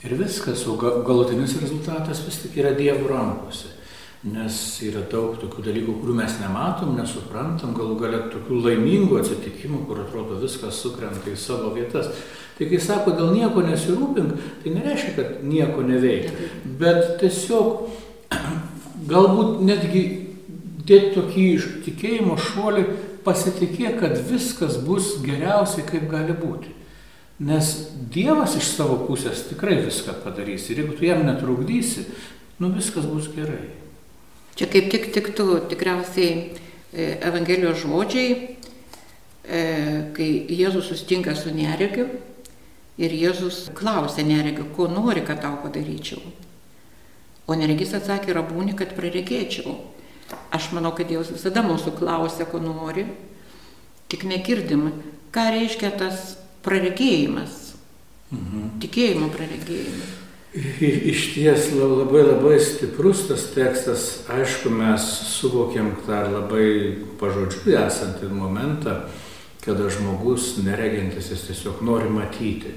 Ir 0.00 0.16
viskas, 0.16 0.62
o 0.64 0.78
galutinis 0.80 1.58
rezultatas 1.60 2.22
vis 2.24 2.40
tik 2.40 2.56
yra 2.62 2.72
Dievo 2.72 3.10
rankose 3.10 3.80
nes 4.20 4.54
yra 4.84 5.00
daug 5.08 5.38
tokių 5.40 5.62
dalykų, 5.64 5.94
kurių 6.02 6.14
mes 6.18 6.34
nematom, 6.42 6.92
nesuprantam, 6.98 7.72
galų 7.76 7.94
galia 8.02 8.18
tokių 8.28 8.58
laimingų 8.66 9.16
atsitikimų, 9.22 9.86
kur 9.88 10.02
atrodo 10.02 10.36
viskas 10.42 10.76
sukrenta 10.82 11.32
į 11.32 11.38
savo 11.40 11.70
vietas. 11.72 12.10
Tai 12.58 12.68
kai 12.68 12.80
sako, 12.84 13.14
dėl 13.16 13.30
nieko 13.32 13.64
nesirūpink, 13.64 14.34
tai 14.60 14.74
nereiškia, 14.74 15.14
kad 15.16 15.38
nieko 15.48 15.86
neveikia, 15.88 16.34
bet 16.82 17.14
tiesiog 17.22 17.86
galbūt 19.12 19.64
netgi 19.64 20.02
dėti 20.84 21.14
tokį 21.16 21.46
tikėjimo 21.86 22.36
šuolį, 22.36 22.84
pasitikė, 23.24 23.94
kad 24.00 24.16
viskas 24.28 24.78
bus 24.84 25.16
geriausiai, 25.24 25.86
kaip 25.88 26.06
gali 26.10 26.36
būti. 26.36 26.74
Nes 27.40 27.70
Dievas 28.12 28.56
iš 28.58 28.74
savo 28.74 28.98
pusės 29.06 29.46
tikrai 29.48 29.78
viską 29.80 30.18
padarys 30.24 30.66
ir 30.68 30.82
jeigu 30.82 30.96
tu 30.98 31.06
jam 31.08 31.22
netrukdysi, 31.24 32.04
nu 32.60 32.68
viskas 32.74 33.06
bus 33.08 33.30
gerai. 33.32 33.70
Čia 34.58 34.68
kaip 34.68 34.90
tik 34.92 35.06
tiktų 35.14 35.46
tikriausiai 35.70 36.32
e, 36.36 37.06
Evangelijos 37.24 37.80
žodžiai, 37.80 38.34
e, 39.48 39.62
kai 40.16 40.28
Jėzus 40.52 40.90
sustinka 40.92 41.32
su 41.38 41.54
neregiu 41.54 42.10
ir 43.00 43.14
Jėzus 43.16 43.70
klausia 43.78 44.26
neregiu, 44.26 44.68
ko 44.76 44.90
nori, 44.92 45.24
kad 45.24 45.40
tau 45.40 45.56
padaryčiau. 45.62 46.20
O 47.48 47.56
neregis 47.56 47.96
atsakė, 47.96 48.34
rabūni, 48.36 48.76
kad 48.76 48.92
praregėčiau. 48.98 49.78
Aš 50.54 50.70
manau, 50.74 50.92
kad 50.96 51.08
Dievas 51.10 51.30
visada 51.32 51.62
mūsų 51.66 51.94
klausia, 51.98 52.46
ko 52.50 52.58
nori, 52.62 53.06
tik 54.10 54.26
negirdim, 54.26 54.88
ką 55.34 55.46
reiškia 55.54 55.92
tas 55.98 56.34
praregėjimas, 56.66 57.74
mhm. 58.34 58.72
tikėjimo 58.82 59.30
praregėjimas. 59.34 60.16
Iš 60.50 61.28
ties 61.36 61.68
labai 61.78 62.24
labai 62.26 62.56
stiprus 62.58 63.28
tas 63.28 63.44
tekstas, 63.54 64.24
aišku, 64.26 64.72
mes 64.74 65.04
suvokiam 65.30 65.92
tą 66.02 66.24
labai 66.26 66.96
pažodžiui 67.20 67.76
esantį 67.78 68.32
momentą, 68.34 68.96
kada 69.62 69.86
žmogus 69.92 70.56
neregintis 70.64 71.30
jis 71.30 71.44
tiesiog 71.46 71.84
nori 71.86 72.10
matyti. 72.10 72.74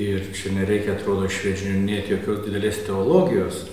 Ir 0.00 0.28
čia 0.36 0.52
nereikia, 0.52 0.98
atrodo, 0.98 1.24
išvedžinėti 1.28 2.14
jokios 2.14 2.44
didelės 2.44 2.82
teologijos, 2.84 3.64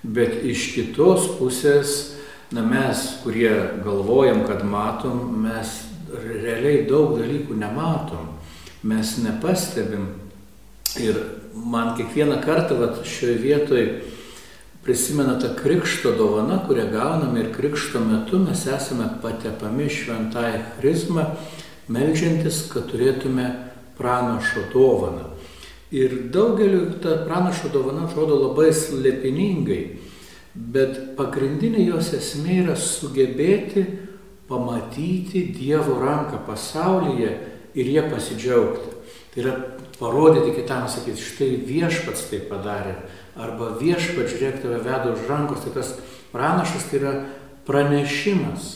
bet 0.00 0.40
iš 0.48 0.70
kitos 0.74 1.28
pusės, 1.36 2.19
na 2.50 2.62
mes, 2.66 3.04
kurie 3.22 3.52
galvojam, 3.84 4.44
kad 4.46 4.64
matom, 4.66 5.42
mes 5.44 5.76
realiai 6.10 6.86
daug 6.88 7.14
dalykų 7.18 7.54
nematom, 7.58 8.32
mes 8.82 9.18
nepastebim. 9.22 10.08
Ir 10.98 11.20
man 11.54 11.94
kiekvieną 11.98 12.40
kartą 12.42 12.80
vat, 12.80 13.04
šioje 13.06 13.36
vietoje 13.38 13.84
prisimena 14.82 15.36
ta 15.38 15.52
krikšto 15.54 16.12
dovana, 16.18 16.58
kurią 16.66 16.88
gauname 16.90 17.44
ir 17.44 17.52
krikšto 17.54 18.00
metu 18.00 18.40
mes 18.42 18.66
esame 18.66 19.06
patepami 19.22 19.90
šventąją 19.92 20.62
charizmą, 20.74 21.26
melžiantis, 21.88 22.64
kad 22.72 22.88
turėtume 22.90 23.50
pranašo 23.98 24.66
dovaną. 24.72 25.28
Ir 25.90 26.30
daugeliu 26.32 26.86
ta 27.02 27.20
pranašo 27.26 27.68
dovana 27.72 28.06
atrodo 28.06 28.38
labai 28.40 28.70
slėpiningai, 28.74 29.82
bet 30.54 31.16
pagrindinė 31.18 31.84
jos 31.86 32.12
esmė 32.16 32.62
yra 32.64 32.76
sugebėti 32.78 33.84
pamatyti 34.50 35.44
Dievo 35.54 36.00
ranką 36.02 36.42
pasaulyje 36.46 37.34
ir 37.74 37.92
jie 37.94 38.02
pasidžiaugti. 38.10 38.96
Tai 39.30 39.42
yra 39.44 39.52
parodyti 40.00 40.56
kitam, 40.56 40.88
sakyti, 40.90 41.22
štai 41.22 41.50
viešpats 41.68 42.26
tai 42.32 42.40
padarė, 42.48 42.96
arba 43.38 43.76
viešpats, 43.78 44.32
žiūrėk, 44.32 44.62
tave 44.64 44.80
veda 44.82 45.12
už 45.12 45.28
rankos, 45.30 45.62
tai 45.62 45.74
tas 45.76 45.92
pranašas 46.32 46.88
tai 46.90 46.98
yra 46.98 47.12
pranešimas, 47.68 48.72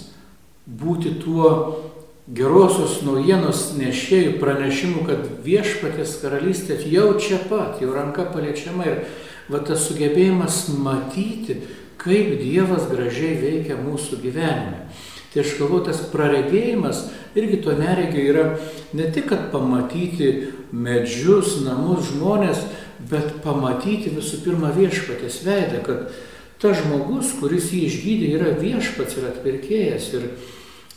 būti 0.64 1.16
tuo 1.24 1.50
gerosios 2.30 3.02
naujienos 3.04 3.72
nešėjų 3.76 4.38
pranešimu, 4.40 5.02
kad 5.08 5.26
viešpatės 5.44 6.20
karalystė 6.22 6.78
jau 6.88 7.16
čia 7.20 7.40
pat, 7.50 7.82
jau 7.82 7.90
ranka 7.96 8.24
paliečiama 8.30 8.86
ir 8.88 9.02
va 9.50 9.60
tas 9.64 9.88
sugebėjimas 9.88 10.66
matyti, 10.80 11.58
kaip 12.00 12.38
Dievas 12.40 12.88
gražiai 12.90 13.36
veikia 13.40 13.76
mūsų 13.80 14.20
gyvenime. 14.22 14.84
Tai 15.32 15.42
aš 15.42 15.56
galvoju, 15.58 15.86
tas 15.88 16.02
praregėjimas 16.12 17.00
irgi 17.34 17.58
to 17.64 17.74
neregio 17.74 18.22
yra 18.22 18.44
ne 18.94 19.08
tik, 19.10 19.26
kad 19.32 19.48
pamatyti 19.50 20.28
medžius, 20.70 21.56
namus, 21.64 22.12
žmonės, 22.12 22.60
bet 23.10 23.40
pamatyti 23.42 24.12
visų 24.14 24.44
pirma 24.44 24.70
viešpatės 24.76 25.40
veidą, 25.46 25.80
kad 25.86 26.12
tas 26.62 26.78
žmogus, 26.80 27.34
kuris 27.40 27.72
jį 27.74 27.82
išgydė, 27.88 28.28
yra 28.38 28.52
viešpats 28.60 29.18
ir 29.18 29.26
atpirkėjas 29.32 30.06
ir, 30.14 30.28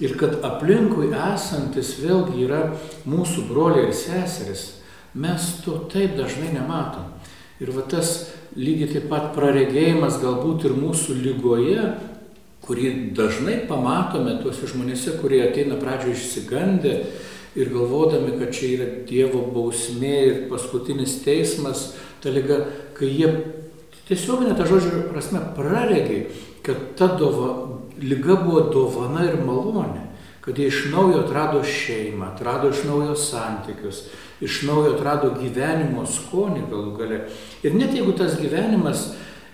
ir 0.05 0.13
kad 0.19 0.37
aplinkui 0.45 1.09
esantis 1.11 1.95
vėlgi 2.03 2.45
yra 2.45 2.61
mūsų 3.09 3.47
broliai 3.49 3.89
ir 3.89 3.97
seseris. 3.97 4.69
Mes 5.17 5.49
to 5.65 5.79
taip 5.89 6.13
dažnai 6.19 6.53
nematom. 6.53 7.09
Ir 7.57 7.71
va 7.73 7.83
tas 7.89 8.29
lygiai 8.57 8.91
taip 8.91 9.07
pat 9.09 9.31
praregėjimas 9.33 10.19
galbūt 10.21 10.67
ir 10.69 10.75
mūsų 10.77 11.17
lygoje, 11.23 11.87
kurį 12.67 12.91
dažnai 13.17 13.61
pamatome 13.69 14.35
tuose 14.43 14.67
žmonėse, 14.69 15.15
kurie 15.21 15.39
ateina 15.45 15.77
pradžioje 15.79 16.17
išsigandę 16.17 16.93
ir 17.57 17.71
galvodami, 17.73 18.35
kad 18.37 18.51
čia 18.53 18.73
yra 18.75 18.87
Dievo 19.07 19.41
bausmė 19.53 20.15
ir 20.27 20.41
paskutinis 20.51 21.21
teismas, 21.23 21.93
ta 22.21 22.33
lyga, 22.33 22.59
kai 22.97 23.09
jie 23.09 23.31
tiesiog 24.09 24.45
net 24.45 24.59
tą 24.59 24.67
žodžio 24.69 25.07
prasme 25.11 25.41
praregi, 25.57 26.25
kad 26.65 26.93
ta 26.99 27.09
dova, 27.17 27.53
lyga 27.97 28.37
buvo 28.43 28.67
dovana 28.73 29.25
ir 29.25 29.39
malonė, 29.47 30.06
kad 30.47 30.59
jie 30.59 30.69
iš 30.71 30.85
naujo 30.93 31.25
atrado 31.25 31.59
šeimą, 31.59 32.29
atrado 32.31 32.69
iš 32.71 32.85
naujo 32.87 33.17
santykius, 33.19 34.05
iš 34.39 34.61
naujo 34.63 34.93
atrado 34.95 35.33
gyvenimo 35.35 36.05
skonį 36.07 36.61
galų 36.71 36.93
gale. 36.95 37.17
Ir 37.67 37.75
net 37.75 37.91
jeigu 37.91 38.13
tas 38.15 38.37
gyvenimas 38.39 39.09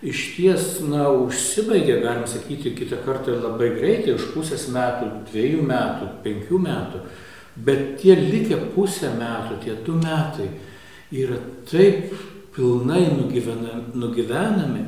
iš 0.05 0.21
ties, 0.35 0.67
na, 0.85 1.07
užsibaigė, 1.09 1.97
galim 2.03 2.27
sakyti, 2.29 2.75
kitą 2.77 3.01
kartą 3.01 3.39
labai 3.39 3.71
greitai, 3.73 4.13
už 4.13 4.29
pusės 4.35 4.67
metų, 4.69 5.09
dviejų 5.31 5.65
metų, 5.65 6.11
penkių 6.21 6.61
metų, 6.61 7.01
bet 7.65 7.85
tie 8.03 8.13
likę 8.19 8.61
pusę 8.75 9.09
metų, 9.17 9.57
tie 9.65 9.73
du 9.81 9.97
metai 9.97 10.51
yra 11.09 11.41
taip 11.73 12.13
pilnai 12.53 13.07
nugyvenami, 13.17 13.95
nugyvenami 13.97 14.85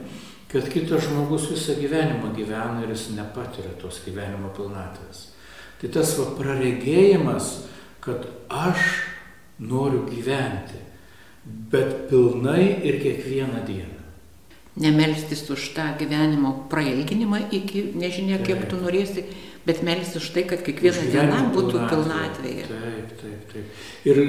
kad 0.51 0.69
kitas 0.69 1.09
žmogus 1.09 1.49
visą 1.49 1.73
gyvenimą 1.81 2.29
gyvena 2.37 2.85
ir 2.85 2.93
jis 2.93 3.09
nepatiria 3.17 3.73
tos 3.81 4.03
gyvenimo 4.05 4.53
pilnatvės. 4.53 5.31
Tai 5.81 5.91
tas 5.91 6.15
va 6.19 6.29
praregėjimas, 6.37 7.51
kad 8.03 8.27
aš 8.49 8.81
noriu 9.59 10.05
gyventi, 10.09 10.79
bet 11.71 12.07
pilnai 12.09 12.81
ir 12.85 13.01
kiekvieną 13.03 13.65
dieną. 13.67 13.91
Nemelstis 14.75 15.45
už 15.49 15.69
tą 15.75 15.93
gyvenimo 15.99 16.67
prailginimą 16.69 17.45
iki 17.51 17.91
nežinia, 17.95 18.41
kiek 18.43 18.65
tu 18.67 18.75
norėsi, 18.81 19.23
bet 19.65 19.79
melstis 19.83 20.19
už 20.19 20.33
tai, 20.35 20.43
kad 20.49 20.65
kiekviena 20.65 21.05
diena 21.13 21.37
būtų 21.53 21.85
pilnatvėje. 21.89 22.65
Taip, 22.67 23.13
taip, 23.21 23.45
taip. 23.53 23.85
Ir 24.05 24.19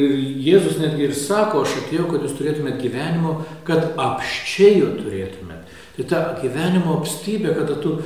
Jėzus 0.46 0.78
netgi 0.78 1.08
ir 1.08 1.16
sako, 1.18 1.64
aš 1.66 1.74
atėjau, 1.82 2.06
kad 2.12 2.28
jūs 2.28 2.36
turėtumėt 2.38 2.78
gyvenimo, 2.80 3.40
kad 3.66 3.98
apščiai 3.98 4.78
jo 4.78 4.94
turėtumėt. 5.00 5.74
Tai 5.96 6.06
ta 6.12 6.22
gyvenimo 6.38 7.00
apstybė, 7.00 7.56
kada 7.58 7.76
tu 7.82 7.98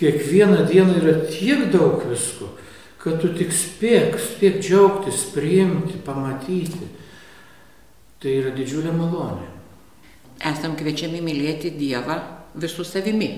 kiekvieną 0.00 0.64
dieną 0.68 0.98
yra 0.98 1.14
tiek 1.30 1.68
daug 1.72 2.02
visko, 2.10 2.50
kad 3.04 3.20
tu 3.20 3.28
tik 3.36 3.52
spėk, 3.52 4.16
spėk 4.16 4.62
džiaugtis, 4.64 5.26
priimti, 5.34 5.98
pamatyti. 6.06 6.88
Tai 8.22 8.32
yra 8.32 8.54
didžiulė 8.56 8.94
malonė. 8.96 9.50
Esam 10.48 10.72
kviečiami 10.78 11.20
mylėti 11.24 11.74
Dievą 11.76 12.16
visų 12.56 12.86
savimi. 12.88 13.28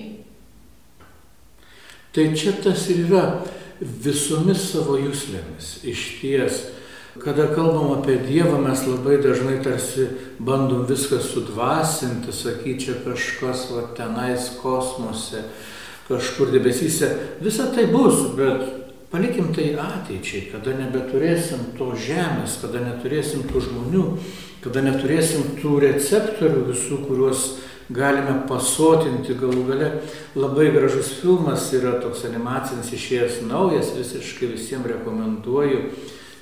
Tai 2.15 2.29
čia 2.39 2.55
tas 2.63 2.87
ir 2.95 3.03
yra 3.09 3.25
visomis 3.81 4.71
savo 4.71 4.95
jūslėmis. 5.03 5.73
Iš 5.91 6.05
ties, 6.23 6.63
kada 7.19 7.49
kalbam 7.51 7.99
apie 7.99 8.21
Dievą, 8.23 8.63
mes 8.63 8.87
labai 8.87 9.19
dažnai 9.25 9.59
tarsi 9.67 10.07
bandom 10.39 10.87
viską 10.87 11.19
sudvasinti, 11.27 12.33
sakyti, 12.33 12.87
čia 12.87 12.99
kažkas 13.03 13.67
va 13.75 13.89
tenais 13.99 14.53
kosmose, 14.63 15.43
kažkur 16.07 16.55
debesyse. 16.55 17.11
Visa 17.43 17.67
tai 17.75 17.91
bus, 17.91 18.31
bet 18.39 18.86
Palikim 19.17 19.47
tai 19.57 19.71
ateičiai, 19.81 20.51
kada 20.53 20.75
nebeturėsim 20.77 21.71
to 21.79 21.87
žemės, 21.97 22.59
kada 22.61 22.83
neturėsim 22.85 23.47
tų 23.49 23.63
žmonių, 23.65 24.03
kada 24.61 24.83
neturėsim 24.85 25.55
tų 25.57 25.79
receptorių 25.87 26.67
visų, 26.67 26.99
kuriuos 27.07 27.47
galime 27.89 28.43
pasotinti 28.45 29.39
galų 29.41 29.65
gale. 29.71 29.91
Labai 30.37 30.69
gražus 30.77 31.15
filmas 31.23 31.65
yra 31.73 31.95
toks 32.05 32.27
animacinis 32.29 32.93
išėjęs 32.93 33.41
naujas, 33.49 33.95
visiškai 33.97 34.53
visiems 34.53 34.93
rekomenduoju. 34.93 35.87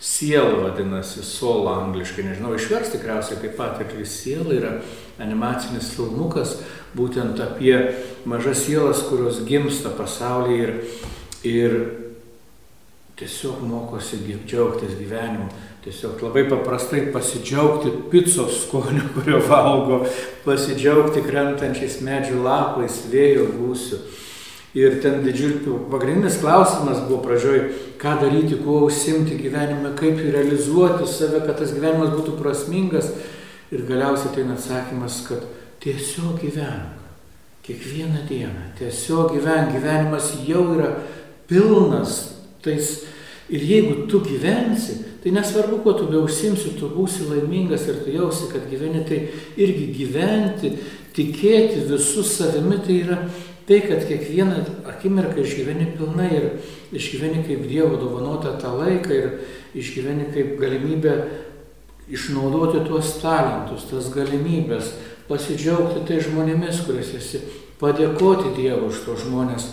Siela 0.03 0.67
vadinasi, 0.67 1.23
Soul 1.23 1.71
angliškai, 1.71 2.27
nežinau, 2.27 2.57
išvers 2.59 2.91
tikriausiai 2.97 3.39
taip 3.39 3.55
pat, 3.55 3.79
ir 3.87 4.03
siela 4.03 4.51
yra 4.51 4.79
animacinis 5.23 5.95
filmukas, 5.95 6.59
būtent 6.99 7.39
apie 7.39 7.79
mažas 8.27 8.67
sielas, 8.67 9.07
kurios 9.07 9.45
gimsta 9.47 9.95
pasaulyje 9.95 10.67
ir, 10.67 10.75
ir 11.47 11.79
tiesiog 13.19 13.63
mokosi 13.63 14.19
džiaugtis 14.47 14.97
gyvenimu, 14.99 15.47
tiesiog 15.85 16.23
labai 16.23 16.49
paprastai 16.51 17.13
pasidžiaugti 17.13 17.93
picos 18.11 18.65
skoniu, 18.65 19.07
kurio 19.15 19.41
valgo, 19.49 20.03
pasidžiaugti 20.45 21.23
krentančiais 21.23 22.01
medžių 22.03 22.43
lapais, 22.43 23.05
vėjo 23.13 23.49
gūsiu. 23.55 24.03
Ir 24.75 24.97
ten 24.99 25.21
didžiulis, 25.23 25.69
pagrindinis 25.87 26.41
klausimas 26.43 27.05
buvo 27.07 27.21
pradžioj, 27.23 27.61
ką 28.03 28.17
daryti, 28.25 28.59
kuo 28.59 28.81
užsimti 28.89 29.37
gyvenime, 29.39 29.93
kaip 29.95 30.19
realizuoti 30.19 31.07
save, 31.07 31.45
kad 31.47 31.61
tas 31.61 31.71
gyvenimas 31.77 32.11
būtų 32.17 32.35
prasmingas. 32.41 33.13
Ir 33.71 33.87
galiausiai 33.87 34.35
tai 34.35 34.49
atsakymas, 34.51 35.21
kad 35.29 35.47
tiesiog 35.85 36.43
gyvenk. 36.43 36.99
Kiekvieną 37.65 38.27
dieną. 38.29 38.67
Tiesiog 38.79 39.37
gyvenk. 39.39 39.71
Gyvenimas 39.79 40.35
jau 40.45 40.67
yra 40.75 40.91
pilnas 41.47 42.34
tais, 42.65 42.91
ir 43.49 43.61
jeigu 43.61 44.07
tu 44.09 44.21
gyvensi, 44.25 44.99
tai 45.23 45.33
nesvarbu, 45.33 45.83
kuo 45.85 45.95
tu 45.97 46.09
beužsimsi, 46.11 46.75
tu 46.79 46.91
būsi 46.93 47.29
laimingas 47.29 47.87
ir 47.89 48.03
tu 48.05 48.13
jausi, 48.13 48.51
kad 48.53 48.67
gyveni, 48.71 49.05
tai 49.09 49.23
irgi 49.61 49.89
gyventi, 49.95 50.75
tikėti 51.15 51.85
visų 51.89 52.25
savimi, 52.27 52.81
tai 52.85 53.01
yra 53.05 53.19
tai, 53.69 53.81
kad 53.85 54.05
kiekvieną 54.09 54.61
akimirką 54.91 55.41
išgyveni 55.41 55.93
pilnai 55.97 56.29
ir 56.37 56.49
išgyveni 56.93 57.45
kaip 57.47 57.65
Dievo 57.69 57.97
dovanota 58.01 58.57
tą 58.61 58.75
laiką 58.77 59.15
ir 59.15 59.31
išgyveni 59.79 60.29
kaip 60.35 60.59
galimybę 60.61 61.15
išnaudoti 62.13 62.85
tuos 62.85 63.15
talentus, 63.23 63.87
tas 63.89 64.11
galimybės, 64.13 64.93
pasidžiaugti 65.29 66.05
tai 66.09 66.21
žmonėmis, 66.21 66.83
kuriuos 66.85 67.15
esi, 67.17 67.41
padėkoti 67.81 68.53
Dievui 68.59 68.91
už 68.91 69.01
tos 69.07 69.25
žmonės 69.25 69.71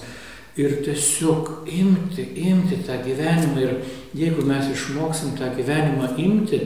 ir 0.60 0.82
tiesiog 0.86 1.52
imti, 1.68 2.26
imti 2.36 2.82
tą 2.88 3.00
gyvenimą. 3.06 3.62
Ir 3.62 3.76
jeigu 4.18 4.46
mes 4.48 4.72
išmoksim 4.74 5.38
tą 5.40 5.52
gyvenimą 5.56 6.16
imti, 6.20 6.60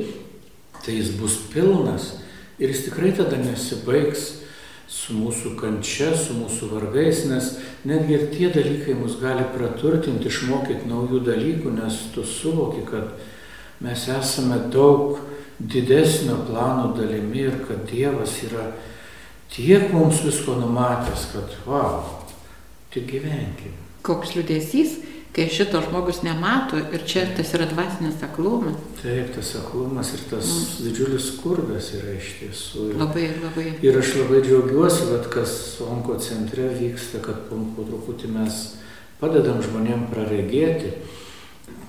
tai 0.85 0.97
jis 0.97 1.13
bus 1.19 1.37
pilnas. 1.53 2.15
Ir 2.59 2.71
jis 2.71 2.85
tikrai 2.87 3.11
tada 3.17 3.37
nesibaigs 3.41 4.45
su 4.87 5.15
mūsų 5.17 5.55
kančia, 5.59 6.11
su 6.15 6.35
mūsų 6.37 6.69
vargais, 6.71 7.23
nes 7.29 7.55
netgi 7.89 8.15
ir 8.15 8.27
tie 8.31 8.49
dalykai 8.53 8.95
mus 8.97 9.17
gali 9.19 9.43
praturtinti, 9.55 10.29
išmokyti 10.29 10.89
naujų 10.89 11.23
dalykų, 11.25 11.73
nes 11.73 11.97
tu 12.13 12.23
suvoki, 12.25 12.85
kad 12.87 13.15
mes 13.83 14.05
esame 14.13 14.59
daug 14.73 15.17
didesnio 15.59 16.37
plano 16.47 16.93
dalimi 16.97 17.47
ir 17.47 17.57
kad 17.67 17.85
Dievas 17.89 18.37
yra 18.45 18.69
tiek 19.51 19.91
mums 19.93 20.21
visko 20.23 20.57
numatęs, 20.59 21.29
kad 21.33 21.57
wow, 21.65 22.24
tik 22.95 23.11
gyvenkim. 23.11 23.75
Koks 24.05 24.35
liūdėsys, 24.37 24.95
kai 25.35 25.49
šito 25.51 25.81
žmogus 25.83 26.21
nemato 26.23 26.79
ir 26.79 27.03
čia 27.07 27.25
tas 27.35 27.49
yra 27.57 27.67
dvasinis 27.67 28.21
aklumas. 28.23 28.77
Taip, 29.01 29.33
tas 29.35 29.51
aklumas 29.59 30.13
ir 30.15 30.23
tas 30.29 30.47
mm. 30.47 30.85
didžiulis 30.85 31.27
skurdas 31.33 31.91
yra 31.97 32.13
iš 32.15 32.29
tiesų. 32.39 32.85
Ir, 32.93 32.99
labai, 33.01 33.25
labai. 33.43 33.67
Ir 33.83 33.99
aš 33.99 34.13
labai 34.21 34.39
džiaugiuosi, 34.45 35.09
kad 35.11 35.27
kas 35.33 35.57
onko 35.83 36.15
centre 36.23 36.69
vyksta, 36.77 37.19
kad 37.25 37.47
po, 37.49 37.59
po 37.75 37.87
truputį 37.89 38.31
mes 38.37 38.61
padedam 39.19 39.59
žmonėm 39.65 40.07
praregėti, 40.13 40.93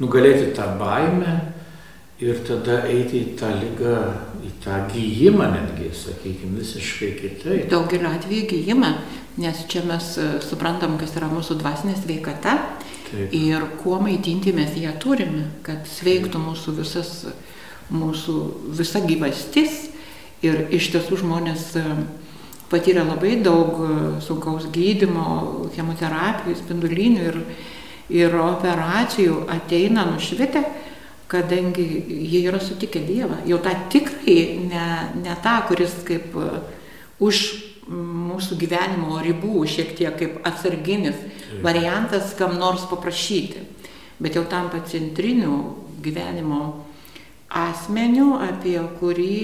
nugalėti 0.03 0.51
tą 0.57 0.73
baimę 0.81 1.37
ir 2.23 2.38
tada 2.49 2.81
eiti 2.88 3.21
į 3.21 3.33
tą 3.38 3.53
lygą, 3.61 3.97
į 4.47 4.51
tą 4.64 4.81
gyjimą 4.90 5.51
netgi, 5.53 5.90
sakykime, 5.95 6.59
visiškai 6.62 7.11
kitaip. 7.21 7.66
Daugelio 7.71 8.11
atveju 8.16 8.47
gyjimą, 8.55 8.92
nes 9.37 9.64
čia 9.68 9.85
mes 9.85 10.16
e, 10.18 10.27
suprantam, 10.44 10.96
kas 11.01 11.14
yra 11.18 11.29
mūsų 11.29 11.59
dvasinė 11.61 11.96
sveikata 11.99 12.57
Taip. 13.11 13.35
ir 13.37 13.66
kuo 13.83 13.99
maitinti 14.01 14.55
mes 14.57 14.77
ją 14.81 14.94
turime, 15.01 15.51
kad 15.66 15.85
sveiktų 15.88 16.40
mūsų 16.40 16.77
visas, 16.81 17.12
mūsų 17.92 18.37
visa 18.79 19.03
gyvastis. 19.05 19.85
Ir 20.44 20.66
iš 20.77 20.90
tiesų 20.92 21.20
žmonės 21.22 21.68
e, 21.81 21.85
patyrė 22.72 23.05
labai 23.05 23.37
daug 23.44 23.77
e, 23.81 23.92
sunkaus 24.25 24.68
gydimo, 24.72 25.68
chemoterapijų, 25.77 26.57
spindulinių 26.62 27.31
ir, 27.31 27.40
ir 28.25 28.40
operacijų 28.40 29.44
ateina 29.53 30.09
nušvitę 30.14 30.64
kadangi 31.27 31.83
jie 32.07 32.44
yra 32.46 32.61
sutikę 32.62 33.01
Dievą, 33.03 33.40
jau 33.51 33.57
tą 33.59 33.72
tikrai, 33.90 34.61
ne, 34.70 34.85
ne 35.25 35.33
tą, 35.42 35.57
kuris 35.66 35.96
kaip 36.07 36.37
už 37.18 37.40
mūsų 37.90 38.59
gyvenimo 38.59 39.20
ribų, 39.22 39.62
šiek 39.70 39.94
tiek 39.99 40.16
kaip 40.18 40.40
atsarginis 40.46 41.18
variantas 41.62 42.35
kam 42.38 42.59
nors 42.59 42.87
paprašyti, 42.90 43.62
bet 44.18 44.37
jau 44.38 44.44
tampa 44.51 44.83
centriniu 44.88 45.77
gyvenimo 46.03 46.62
asmeniu, 47.46 48.35
apie 48.42 48.79
kurį 48.99 49.42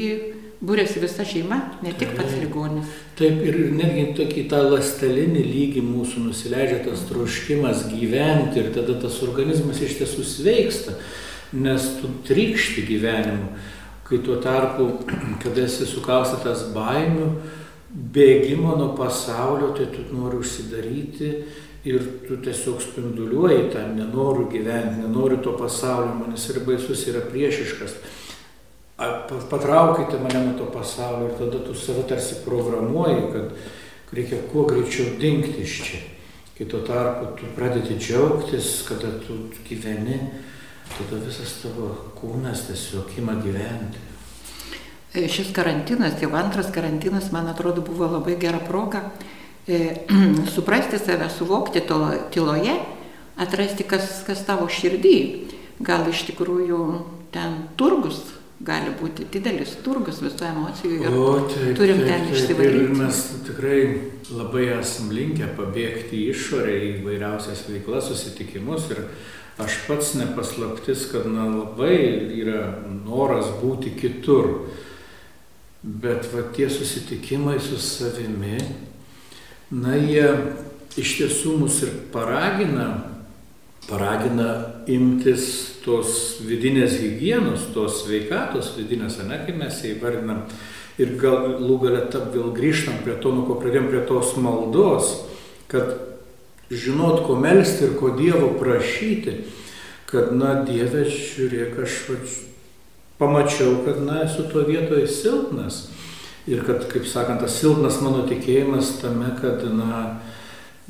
būrėsi 0.62 1.00
visa 1.02 1.24
šeima, 1.26 1.58
ne 1.82 1.92
tik 1.98 2.14
pats 2.18 2.36
ligonis. 2.38 2.90
Taip 3.18 3.40
ir 3.42 3.58
netgi 3.74 4.12
tokį 4.18 4.44
tą 4.50 4.62
lastelinį 4.70 5.42
lygį 5.46 5.82
mūsų 5.86 6.26
nusileidžia 6.28 6.82
tas 6.86 7.02
troškimas 7.08 7.86
gyventi 7.90 8.62
ir 8.62 8.70
tada 8.74 8.96
tas 9.02 9.18
organizmas 9.26 9.82
iš 9.82 9.98
tiesų 10.00 10.26
sveiksta, 10.26 10.94
nes 11.52 11.88
tu 11.98 12.10
trykšti 12.28 12.86
gyvenimu, 12.88 13.50
kai 14.06 14.22
tuo 14.22 14.38
tarpu, 14.42 14.88
kada 15.42 15.66
esi 15.66 15.88
sukaustytas 15.88 16.68
baimių, 16.76 17.32
bėgimo 17.92 18.76
nuo 18.76 18.92
pasaulio, 18.96 19.72
tai 19.76 19.90
tu 19.92 20.04
nori 20.16 20.40
užsidaryti 20.40 21.30
ir 21.84 22.04
tu 22.26 22.38
tiesiog 22.40 22.80
spinduliuoji 22.80 23.68
tą 23.74 23.82
nenorų 23.96 24.46
gyventi, 24.52 25.02
nenori 25.02 25.40
to 25.44 25.52
pasaulio, 25.58 26.14
manis 26.20 26.46
yra 26.52 26.62
baisus, 26.64 27.04
yra 27.10 27.24
priešiškas. 27.26 27.96
Patraukite 29.50 30.20
mane 30.22 30.44
nuo 30.46 30.54
to 30.60 30.68
pasaulio 30.72 31.32
ir 31.32 31.38
tada 31.40 31.60
tu 31.66 31.74
save 31.74 32.06
tarsi 32.08 32.38
programuoji, 32.44 33.28
kad 33.32 34.14
reikia 34.14 34.38
kuo 34.52 34.64
greičiau 34.68 35.18
dingti 35.20 35.66
iš 35.66 35.76
čia. 35.88 36.00
Kai 36.56 36.68
tuo 36.70 36.82
tarpu 36.86 37.32
tu 37.40 37.48
pradedi 37.56 37.96
džiaugtis, 37.98 38.84
kada 38.88 39.10
tu 39.26 39.48
gyveni, 39.66 40.20
tada 40.94 41.18
visas 41.24 41.58
tavo 41.64 41.90
kūnas 42.20 42.68
tiesiog 42.68 43.18
ima 43.18 43.34
gyventi. 43.42 44.11
Šis 45.12 45.50
karantinas, 45.52 46.16
jau 46.22 46.30
antras 46.38 46.70
karantinas, 46.72 47.28
man 47.34 47.50
atrodo, 47.52 47.84
buvo 47.84 48.08
labai 48.08 48.38
gera 48.40 48.62
proga 48.64 49.04
E, 49.66 50.04
suprasti 50.54 50.98
save, 50.98 51.28
suvokti 51.30 51.82
tyloje, 52.30 52.74
atrasti, 53.36 53.86
kas, 53.86 54.22
kas 54.26 54.42
tavo 54.46 54.66
širdį. 54.66 55.18
Gal 55.82 56.08
iš 56.10 56.24
tikrųjų 56.30 56.78
ten 57.34 57.68
turgus 57.78 58.20
gali 58.62 58.92
būti 58.94 59.26
didelis 59.32 59.72
turgus 59.82 60.20
visų 60.22 60.44
emocijų 60.46 60.98
ir 61.00 61.14
o, 61.18 61.30
taip, 61.50 61.72
turim 61.78 62.02
taip, 62.02 62.10
ten 62.10 62.28
išsivalyti. 62.30 62.82
Ir 62.84 62.92
mes 63.00 63.22
tikrai 63.48 63.78
labai 64.30 64.68
esam 64.76 65.10
linkę 65.14 65.48
pabėgti 65.56 66.20
į 66.20 66.28
išorę 66.34 66.76
į 66.78 66.92
vairiausias 67.06 67.64
veiklas, 67.70 68.10
susitikimus 68.10 68.86
ir 68.94 69.02
aš 69.62 69.80
pats 69.88 70.14
nepaslaptis, 70.18 71.08
kad 71.10 71.26
na, 71.30 71.48
labai 71.50 71.98
yra 72.38 72.64
noras 73.02 73.50
būti 73.62 73.94
kitur. 73.98 74.54
Bet 75.82 76.28
va 76.30 76.44
tie 76.54 76.68
susitikimai 76.70 77.56
su 77.60 77.78
savimi, 77.82 78.60
na, 79.74 79.96
jie 79.98 80.28
iš 81.00 81.16
tiesų 81.18 81.56
mus 81.58 81.80
ir 81.82 81.90
paragina, 82.14 82.86
paragina 83.88 84.48
imtis 84.86 85.48
tos 85.82 86.38
vidinės 86.46 87.00
hygienos, 87.00 87.66
tos 87.74 88.04
sveikatos 88.04 88.76
vidinės, 88.76 89.18
ne, 89.26 89.40
kaip 89.42 89.58
mes 89.58 89.82
ją 89.82 89.96
įvardinam. 89.96 90.44
Ir 91.02 91.16
galų 91.18 91.80
galę 91.82 92.04
vėl 92.30 92.52
grįžtam 92.54 93.00
prie 93.02 93.16
to, 93.18 93.32
nuo 93.34 93.48
ko 93.48 93.58
pradėjom, 93.58 93.88
prie 93.90 94.04
tos 94.06 94.36
maldos, 94.38 95.16
kad 95.72 95.96
žinot, 96.70 97.24
ko 97.26 97.36
melstį 97.40 97.88
ir 97.88 97.98
ko 97.98 98.12
Dievo 98.16 98.52
prašyti, 98.60 99.40
kad, 100.06 100.30
na, 100.36 100.60
Dieve, 100.68 101.08
žiūrėk, 101.08 101.78
aš 101.82 101.98
pamačiau, 103.22 103.80
kad, 103.86 104.02
na, 104.02 104.24
esu 104.26 104.50
tuo 104.50 104.66
vietoje 104.66 105.06
silpnas 105.06 105.84
Ir 106.46 106.64
kad, 106.66 106.88
kaip 106.90 107.04
sakant, 107.06 107.38
tas 107.38 107.54
silpnas 107.54 108.00
mano 108.02 108.24
tikėjimas 108.26 108.96
tame, 108.98 109.28
kad, 109.38 109.62
na, 109.78 109.98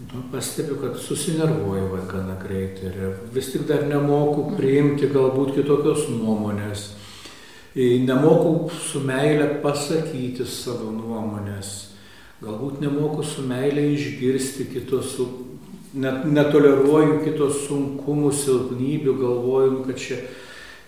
nu, 0.01 0.23
pastebiu, 0.33 0.79
kad 0.81 0.97
susinervuoju 0.97 2.07
gana 2.09 2.39
greitai 2.41 2.89
ir 2.89 3.19
vis 3.35 3.51
tik 3.53 3.67
dar 3.69 3.85
nemoku 3.85 4.55
priimti 4.57 5.11
galbūt 5.13 5.53
kitokios 5.59 6.07
nuomonės. 6.09 6.87
Nemoku 7.77 8.73
su 8.81 9.03
meilė 9.05 9.59
pasakyti 9.61 10.47
savo 10.49 10.89
nuomonės. 10.93 11.75
Galbūt 12.41 12.81
nemoku 12.81 13.21
su 13.25 13.45
meilė 13.45 13.91
išgirsti 13.93 14.71
kitos, 14.73 15.19
net 15.93 16.25
netoleruoju 16.33 17.21
kitos 17.27 17.67
sunkumų, 17.67 18.33
silpnybių, 18.41 19.19
galvoju, 19.21 19.77
nu, 19.77 19.85
kad 19.85 20.01
čia 20.01 20.23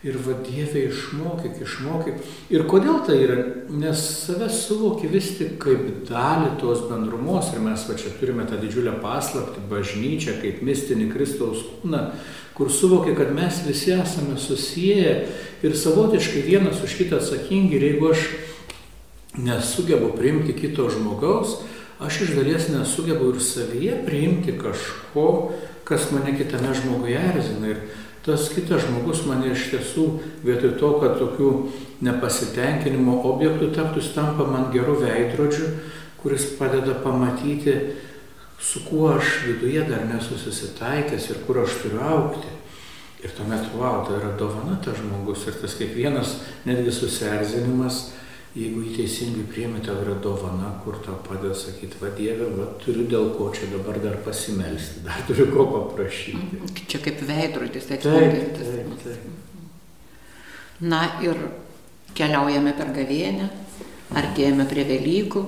Ir 0.04 0.18
va 0.20 0.34
Dieve 0.44 0.82
išmokyk, 0.90 1.62
išmokyk. 1.64 2.16
Ir 2.52 2.66
kodėl 2.68 2.98
tai 3.06 3.14
yra? 3.24 3.38
Nes 3.72 4.02
save 4.18 4.50
suvoki 4.52 5.08
vis 5.08 5.30
tik 5.38 5.54
kaip 5.62 6.02
dalį 6.10 6.58
tos 6.60 6.82
bendrumos. 6.90 7.48
Ir 7.54 7.62
mes 7.64 7.86
va 7.88 7.96
čia 7.96 8.12
turime 8.18 8.44
tą 8.44 8.58
didžiulę 8.60 8.98
paslapti, 9.00 9.64
bažnyčią, 9.70 10.36
kaip 10.42 10.60
mistinį 10.66 11.08
Kristaus 11.14 11.64
kūną, 11.80 12.02
kur 12.52 12.68
suvoki, 12.68 13.16
kad 13.16 13.32
mes 13.32 13.62
visi 13.64 13.96
esame 13.96 14.36
susiję 14.36 15.16
ir 15.64 15.78
savotiškai 15.80 16.44
vienas 16.44 16.84
už 16.84 16.98
kitą 17.00 17.22
atsakingi. 17.22 17.80
Ir 17.80 17.88
jeigu 17.88 18.12
aš 18.12 18.28
nesugebu 19.40 20.12
priimti 20.20 20.52
kito 20.52 20.90
žmogaus, 20.92 21.62
aš 21.96 22.26
iš 22.28 22.36
dalies 22.36 22.68
nesugebu 22.68 23.32
ir 23.32 23.40
savyje 23.40 24.02
priimti 24.04 24.52
kažko, 24.60 25.54
kas 25.88 26.10
mane 26.12 26.36
kitame 26.36 26.76
žmoguje 26.76 27.24
erzina. 27.32 27.72
Ir 27.72 28.03
tas 28.24 28.48
kitas 28.54 28.86
žmogus 28.86 29.26
mane 29.28 29.50
iš 29.52 29.68
tiesų 29.72 30.06
vietoj 30.46 30.78
to, 30.80 30.90
kad 31.02 31.18
tokių 31.20 31.50
nepasitenkinimo 32.04 33.18
objektų 33.34 33.68
taptų, 33.76 34.00
tampa 34.16 34.46
man 34.48 34.70
gerų 34.72 34.96
veidrodžių, 35.02 35.68
kuris 36.22 36.48
padeda 36.58 36.96
pamatyti, 37.04 37.76
su 38.60 38.80
kuo 38.88 39.10
aš 39.18 39.42
viduje 39.44 39.84
dar 39.90 40.06
nesusitaikęs 40.08 41.30
ir 41.30 41.42
kur 41.46 41.60
aš 41.66 41.80
turiu 41.82 42.00
aukti. 42.00 42.52
Ir 43.24 43.32
tuomet, 43.32 43.70
wow, 43.76 44.02
tai 44.04 44.18
yra 44.18 44.34
dovana 44.36 44.76
tas 44.84 44.98
žmogus 45.00 45.46
ir 45.48 45.56
tas 45.60 45.76
kiekvienas 45.78 46.34
netgi 46.68 46.92
susierzinimas 46.92 48.10
jeigu 48.54 48.84
jį 48.84 48.92
teisingai 48.94 49.44
priemi, 49.50 49.80
tau 49.82 49.96
yra 50.04 50.14
dovana, 50.22 50.70
kur 50.84 51.00
tau 51.02 51.16
padeda 51.26 51.54
sakyti, 51.58 51.98
va 52.00 52.12
Dieve, 52.14 52.46
va 52.54 52.68
turiu 52.82 53.06
dėl 53.10 53.32
ko 53.34 53.48
čia 53.54 53.66
dabar 53.72 53.98
dar 54.02 54.20
pasimelsti, 54.26 55.02
dar 55.06 55.24
turiu 55.26 55.48
ko 55.50 55.66
paprašyti. 55.72 56.60
Mhm. 56.60 56.84
Čia 56.86 57.00
kaip 57.02 57.24
veidrodis, 57.26 57.90
atspindintis. 57.90 58.70
Taip, 58.70 58.94
taip, 59.02 59.02
taip. 59.02 59.42
Na 60.84 61.02
ir 61.22 61.38
keliaujame 62.14 62.74
per 62.78 62.92
gavėnę, 62.94 63.50
artėjame 64.14 64.66
prie 64.70 64.86
Velykų, 64.86 65.42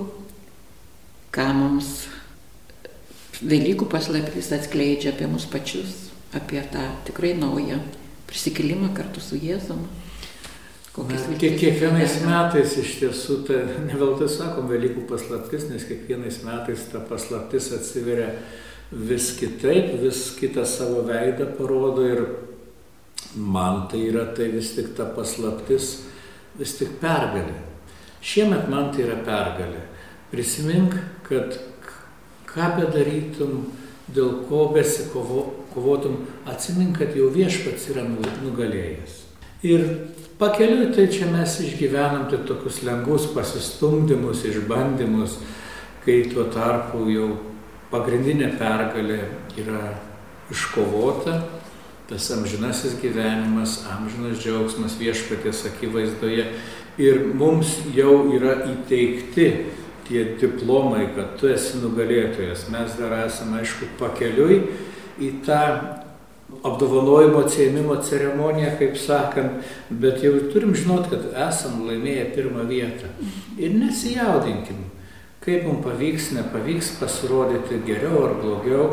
ką 1.35 1.47
mums 1.55 1.93
Velykų 3.37 3.85
paslaptis 3.91 4.49
atskleidžia 4.55 5.13
apie 5.13 5.27
mus 5.29 5.45
pačius, 5.47 6.07
apie 6.35 6.59
tą 6.73 6.83
tikrai 7.07 7.35
naują 7.37 7.77
prisikilimą 8.27 8.91
kartu 8.97 9.21
su 9.23 9.37
Jėzumi. 10.97 11.37
Kiek, 11.37 11.57
kiekvienais 11.61 12.15
metais 12.25 12.71
iš 12.81 12.95
tiesų, 13.01 13.35
tai 13.45 13.59
ne 13.85 13.97
veltui 13.99 14.27
sakom 14.31 14.69
Velykų 14.71 15.03
paslaptis, 15.09 15.67
nes 15.69 15.85
kiekvienais 15.85 16.39
metais 16.45 16.87
ta 16.91 16.99
paslaptis 17.05 17.69
atsiveria 17.75 18.31
vis 18.91 19.33
kitaip, 19.37 19.99
vis 20.01 20.31
kitą 20.39 20.65
savo 20.65 21.03
veidą 21.05 21.51
parodo 21.57 22.05
ir 22.07 22.23
man 23.35 23.85
tai 23.91 24.07
yra 24.07 24.25
tai 24.33 24.49
vis 24.55 24.73
tik 24.73 24.95
ta 24.97 25.05
paslaptis, 25.05 26.07
vis 26.57 26.73
tik 26.79 26.97
pergalė. 27.01 27.59
Šiemet 28.25 28.65
man 28.71 28.89
tai 28.95 29.05
yra 29.05 29.19
pergalė. 29.21 29.85
Prisimink, 30.31 30.97
kad 31.27 31.59
ką 32.49 32.73
bedarytum, 32.79 33.67
dėl 34.09 34.41
ko 34.49 34.71
besikovotum, 34.73 36.23
atsimink, 36.49 36.97
kad 36.97 37.13
jau 37.15 37.29
viešpats 37.29 37.91
yra 37.93 38.07
nugalėjęs. 38.07 39.26
Ir 39.65 39.83
Pakeliui 40.37 40.91
tai 40.93 41.07
čia 41.09 41.25
mes 41.33 41.55
išgyvenam 41.65 42.27
tai 42.29 42.37
tokius 42.45 42.83
lengvus 42.85 43.23
pasistumdymus, 43.33 44.43
išbandymus, 44.45 45.39
kai 46.05 46.27
tuo 46.29 46.43
tarpu 46.53 47.07
jau 47.09 47.31
pagrindinė 47.89 48.51
pergalė 48.59 49.17
yra 49.57 49.95
iškovota, 50.53 51.39
tas 52.05 52.29
amžinasis 52.35 52.99
gyvenimas, 53.01 53.79
amžinas 53.95 54.37
džiaugsmas 54.43 54.99
viešpatės 55.01 55.63
akivaizdoje 55.71 56.45
ir 57.01 57.25
mums 57.33 57.79
jau 57.97 58.27
yra 58.37 58.59
įteikti 58.69 59.47
tie 60.05 60.23
diplomai, 60.37 61.07
kad 61.17 61.33
tu 61.41 61.49
esi 61.49 61.81
nugalėtojas. 61.81 62.69
Mes 62.69 62.93
dar 63.01 63.23
esame, 63.25 63.63
aišku, 63.63 63.89
pakeliui 63.97 64.61
į 65.17 65.33
tą 65.49 65.63
apdovanojimo 66.65 67.43
atsėmimo 67.45 67.97
ceremonija, 68.05 68.73
kaip 68.79 68.97
sakant, 68.99 69.63
bet 69.89 70.23
jau 70.25 70.33
turim 70.53 70.73
žinot, 70.77 71.09
kad 71.11 71.25
esam 71.47 71.83
laimėję 71.87 72.29
pirmą 72.35 72.65
vietą. 72.69 73.09
Ir 73.59 73.75
nesijaudinkim, 73.77 74.85
kaip 75.45 75.67
mums 75.67 75.85
pavyks, 75.85 76.31
nepavyks 76.35 76.95
pasirodyti 77.01 77.81
geriau 77.87 78.25
ar 78.27 78.35
blogiau, 78.41 78.89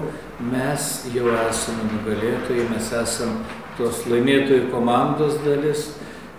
mes 0.52 0.90
jau 1.14 1.32
esame 1.46 1.88
nugalėtojai, 1.92 2.68
mes 2.70 2.92
esame 3.00 3.60
tos 3.78 4.04
laimėtojų 4.10 4.70
komandos 4.72 5.40
dalis. 5.46 5.92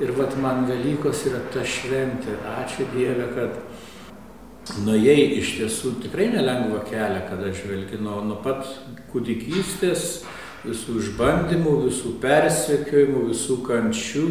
Ir 0.04 0.12
vat 0.18 0.34
man 0.44 0.66
Velykos 0.68 1.22
yra 1.30 1.40
ta 1.54 1.62
šventė. 1.64 2.34
Ačiū 2.52 2.84
Dieve, 2.92 3.30
kad 3.32 4.82
nuėjai 4.84 5.38
iš 5.38 5.54
tiesų 5.60 5.94
tikrai 6.04 6.28
nelengvą 6.34 6.82
kelią, 6.90 7.22
kada 7.30 7.52
žvelgi 7.56 8.02
nuo, 8.04 8.18
nuo 8.26 8.42
pat 8.44 8.68
kūdikystės 9.14 10.26
visų 10.70 11.00
išbandymų, 11.02 11.76
visų 11.88 12.16
persekiojimų, 12.24 13.24
visų 13.32 13.60
kančių, 13.66 14.28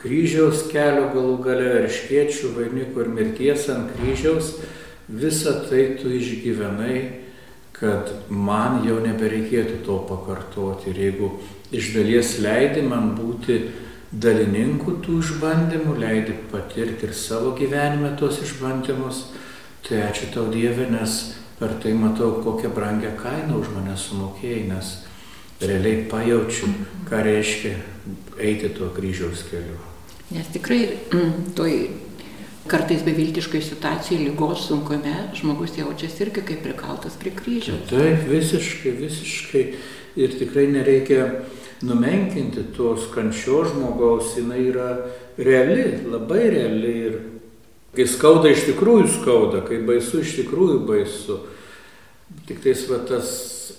kryžiaus 0.00 0.66
kelio 0.70 1.10
galų 1.14 1.36
gale, 1.44 1.68
erškiečių 1.82 2.52
vainikų 2.56 3.04
ir 3.04 3.12
mirties 3.16 3.68
ant 3.72 3.94
kryžiaus, 3.96 4.56
visą 5.08 5.60
tai 5.68 5.96
tu 6.00 6.10
išgyvenai, 6.14 6.98
kad 7.76 8.12
man 8.32 8.84
jau 8.86 9.00
nebereikėtų 9.04 9.82
to 9.84 9.98
pakartoti. 10.08 10.92
Ir 10.92 11.02
jeigu 11.06 11.32
iš 11.76 11.92
dalies 11.96 12.36
leidi 12.40 12.84
man 12.86 13.12
būti 13.18 13.58
dalininku 14.12 14.98
tų 15.04 15.20
išbandymų, 15.24 15.96
leidi 16.00 16.36
patirti 16.52 17.08
ir 17.08 17.16
savo 17.16 17.52
gyvenime 17.58 18.14
tos 18.18 18.40
išbandymus, 18.44 19.26
tai 19.86 20.06
ačiū 20.06 20.30
tau 20.34 20.46
Dieve, 20.52 20.88
nes 20.90 21.36
per 21.58 21.76
tai 21.82 21.92
matau, 21.96 22.38
kokią 22.44 22.72
brangę 22.74 23.12
kainą 23.20 23.60
už 23.60 23.74
mane 23.76 23.96
sumokėjai, 23.96 24.64
nes 24.70 25.05
realiai 25.60 26.04
pajaučiu, 26.10 26.68
ką 27.08 27.22
reiškia 27.24 27.76
eiti 28.38 28.68
tuo 28.76 28.90
kryžiaus 28.94 29.46
keliu. 29.50 29.78
Nes 30.34 30.48
tikrai 30.52 30.80
mm, 31.12 31.52
toj 31.56 31.76
kartais 32.66 33.04
beviltiškai 33.06 33.60
situacijai, 33.62 34.24
lygos 34.26 34.66
sunkume, 34.66 35.14
žmogus 35.38 35.76
jaučiasi 35.78 36.26
irgi 36.26 36.42
kaip 36.48 36.64
prikaltas 36.66 37.14
prie 37.20 37.32
kryžiaus. 37.36 37.86
Taip, 37.90 38.26
visiškai, 38.30 38.96
visiškai. 39.00 39.64
Ir 40.16 40.32
tikrai 40.38 40.64
nereikia 40.72 41.26
numenkinti 41.84 42.64
tos 42.76 43.10
kančios 43.12 43.74
žmogaus, 43.74 44.32
jinai 44.38 44.62
yra 44.70 44.90
reali, 45.36 45.84
labai 46.08 46.46
reali. 46.54 46.94
Ir 47.08 47.18
kai 47.96 48.08
skauda 48.08 48.50
iš 48.52 48.64
tikrųjų 48.70 49.10
skauda, 49.20 49.62
kai 49.68 49.82
baisu 49.86 50.24
iš 50.24 50.38
tikrųjų 50.40 50.80
baisu. 50.88 51.40
Tik 52.48 52.64
tais 52.64 52.82
va 52.90 52.98
tas 53.06 53.28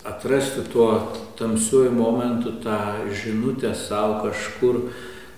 atrasti 0.08 0.64
tuo 0.72 0.92
tamsiuoju 1.38 1.92
momentu 1.92 2.52
tą 2.64 2.80
žinutę 3.14 3.76
savo 3.76 4.22
kažkur, 4.24 4.82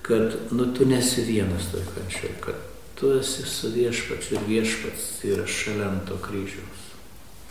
kad 0.01 0.35
nu 0.51 0.73
tu 0.73 0.85
nesi 0.85 1.21
vienas 1.21 1.71
toj 1.71 1.85
kančioj, 1.95 2.35
kad 2.41 2.55
tu 2.99 3.11
esi 3.19 3.43
su 3.45 3.71
viešpačiu 3.71 4.35
ir 4.35 4.45
viešpats 4.47 5.23
yra 5.23 5.47
šalia 5.47 5.89
to 6.07 6.17
kryžiaus. 6.23 6.85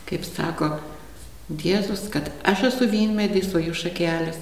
Kaip 0.09 0.25
sako 0.25 0.79
Jėzus, 1.49 2.11
kad 2.13 2.29
aš 2.45 2.67
esu 2.69 2.89
vynmedis, 2.93 3.55
o 3.57 3.61
jūs 3.63 3.81
šakelės, 3.87 4.37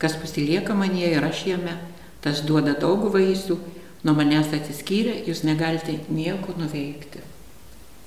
kas 0.00 0.16
pasilieka 0.20 0.74
manie 0.76 1.06
ir 1.08 1.24
aš 1.24 1.46
jame, 1.48 1.78
tas 2.20 2.42
duoda 2.44 2.74
daug 2.76 3.06
vaisių, 3.14 3.56
nuo 4.04 4.14
manęs 4.16 4.52
atsiskyrę, 4.56 5.14
jūs 5.28 5.40
negalite 5.48 5.96
nieko 6.12 6.52
nuveikti. 6.60 7.24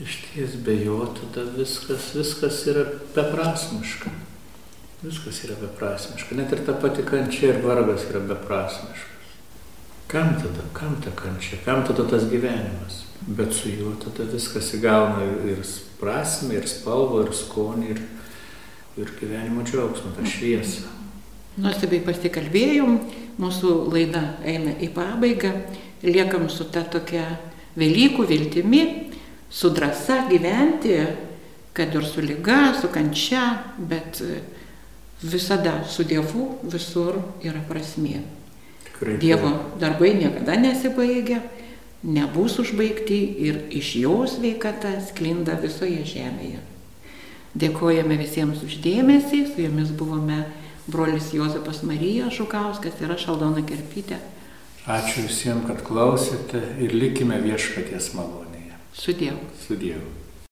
Iš 0.01 0.19
ties 0.27 0.53
be 0.65 0.75
jo 0.83 0.99
tada 1.17 1.47
viskas, 1.57 2.11
viskas 2.17 2.61
yra 2.69 2.85
beprasmiška. 3.15 4.13
Viskas 5.03 5.41
yra 5.43 5.57
beprasmiška. 5.59 6.35
Net 6.39 6.53
ir 6.55 6.61
ta 6.63 6.73
pati 6.79 7.03
kančia 7.03 7.51
ir 7.51 7.63
vargas 7.65 8.05
yra 8.07 8.21
beprasmiška. 8.23 9.09
Kam 10.07 10.35
tada, 10.39 10.63
kam 10.73 10.95
ta 11.03 11.11
kančia, 11.15 11.57
kam 11.65 11.83
tada 11.83 12.05
tas 12.07 12.23
gyvenimas? 12.31 13.01
Bet 13.27 13.53
su 13.55 13.71
juo 13.71 13.95
tada 13.99 14.27
viskas 14.31 14.69
įgauna 14.77 15.25
ir 15.49 15.59
prasme, 15.99 16.55
ir 16.55 16.67
spalvą, 16.69 17.23
ir 17.25 17.35
skonį, 17.35 17.89
ir, 17.95 18.01
ir 18.99 19.11
gyvenimo 19.19 19.65
džiaugsmą, 19.67 20.13
tą 20.15 20.27
šviesą. 20.27 20.87
Nuostabiai 21.63 22.03
pasikalbėjom, 22.05 22.95
mūsų 23.43 23.73
laida 23.91 24.23
eina 24.47 24.77
į 24.79 24.91
pabaigą, 24.95 25.51
liekam 26.05 26.47
su 26.49 26.69
ta 26.71 26.85
tokia 26.87 27.25
Velykų 27.73 28.27
viltimi, 28.29 28.83
su 29.49 29.71
drąsa 29.73 30.27
gyventi, 30.29 30.97
kad 31.73 31.95
ir 31.95 32.05
su 32.05 32.21
lyga, 32.21 32.75
su 32.77 32.89
kančia, 32.93 33.47
bet 33.77 34.21
visada 35.23 35.83
su 35.87 36.03
Dievu 36.03 36.59
visur 36.63 37.19
yra 37.43 37.61
prasmė. 37.69 38.21
Tikrai. 38.85 39.17
Dievo 39.21 39.51
darbai 39.79 40.13
niekada 40.19 40.57
nesibaigia, 40.59 41.41
nebus 42.03 42.59
užbaigti 42.59 43.19
ir 43.47 43.61
iš 43.71 43.95
jos 44.03 44.37
veikata 44.43 44.97
sklinda 45.07 45.55
visoje 45.61 46.03
žemėje. 46.07 46.59
Dėkojame 47.53 48.17
visiems 48.17 48.63
uždėmesį, 48.65 49.43
su 49.53 49.61
jumis 49.61 49.93
buvome 49.93 50.41
brolis 50.87 51.31
Jozapas 51.33 51.83
Marija 51.85 52.31
Žukauskas 52.33 52.99
ir 53.01 53.13
aš 53.13 53.27
Aldona 53.33 53.63
Kerpytė. 53.65 54.17
Ačiū 54.89 55.27
visiems, 55.29 55.63
kad 55.69 55.79
klausėte 55.87 56.59
ir 56.83 56.91
likime 56.97 57.37
viešpaties 57.45 58.11
malonėje. 58.17 58.75
Su 58.91 59.15
Dievu. 59.15 59.47
Su 59.63 59.79
Dievu. 59.79 60.22